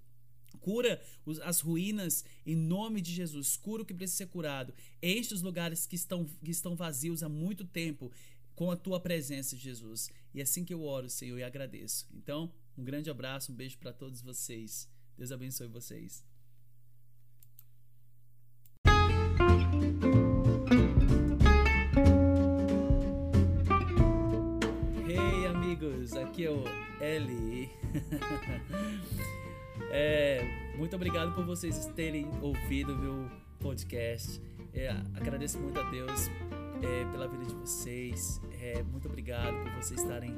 Cura 0.60 1.01
as 1.43 1.60
ruínas 1.60 2.23
em 2.45 2.56
nome 2.56 3.01
de 3.01 3.12
Jesus. 3.12 3.58
Cura 3.58 3.82
o 3.82 3.86
que 3.86 3.93
precisa 3.93 4.17
ser 4.17 4.27
curado. 4.27 4.73
Enche 5.01 5.34
os 5.34 5.41
lugares 5.41 5.88
que 5.88 5.95
estão, 5.95 6.25
que 6.43 6.51
estão 6.51 6.75
vazios 6.75 7.23
há 7.23 7.30
muito 7.30 7.65
tempo 7.65 8.12
com 8.55 8.71
a 8.71 8.75
tua 8.75 8.99
presença, 8.99 9.55
Jesus. 9.55 10.09
E 10.33 10.39
é 10.39 10.43
assim 10.43 10.63
que 10.63 10.73
eu 10.73 10.83
oro, 10.83 11.09
Senhor, 11.09 11.37
e 11.37 11.43
agradeço. 11.43 12.07
Então, 12.13 12.51
um 12.77 12.83
grande 12.83 13.09
abraço, 13.09 13.51
um 13.51 13.55
beijo 13.55 13.77
para 13.77 13.91
todos 13.93 14.21
vocês. 14.21 14.89
Deus 15.17 15.31
abençoe 15.31 15.67
vocês. 15.67 16.25
Hey, 25.07 25.47
amigos, 25.47 26.13
aqui 26.13 26.45
é 26.45 26.51
o 26.51 26.63
Eli. 27.01 27.69
é, 29.91 30.75
muito 30.77 30.95
obrigado 30.95 31.33
por 31.35 31.45
vocês 31.45 31.85
terem 31.87 32.29
ouvido 32.41 32.95
meu 32.95 33.29
podcast. 33.59 34.41
É, 34.73 34.89
agradeço 35.13 35.59
muito 35.59 35.79
a 35.79 35.89
Deus 35.91 36.29
é, 36.82 37.06
pela 37.12 37.28
vida 37.28 37.46
de 37.46 37.56
vocês. 37.56 38.41
É, 38.60 38.84
muito 38.84 39.08
obrigado 39.08 39.56
por 39.63 39.84
vocês 39.84 40.02
estarem 40.02 40.36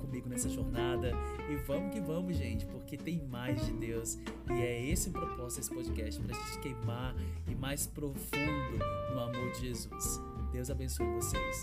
comigo 0.00 0.28
nessa 0.28 0.48
jornada. 0.48 1.12
E 1.50 1.56
vamos 1.66 1.94
que 1.94 2.00
vamos, 2.00 2.36
gente, 2.36 2.66
porque 2.66 2.96
tem 2.96 3.26
mais 3.26 3.64
de 3.64 3.72
Deus. 3.72 4.18
E 4.50 4.60
é 4.60 4.88
esse 4.88 5.08
o 5.08 5.12
propósito 5.12 5.60
desse 5.60 5.74
podcast, 5.74 6.20
para 6.20 6.36
a 6.36 6.40
gente 6.40 6.58
queimar 6.60 7.14
e 7.48 7.54
mais 7.54 7.86
profundo 7.86 8.78
no 9.12 9.20
amor 9.20 9.52
de 9.52 9.60
Jesus. 9.68 10.20
Deus 10.52 10.70
abençoe 10.70 11.06
vocês. 11.14 11.62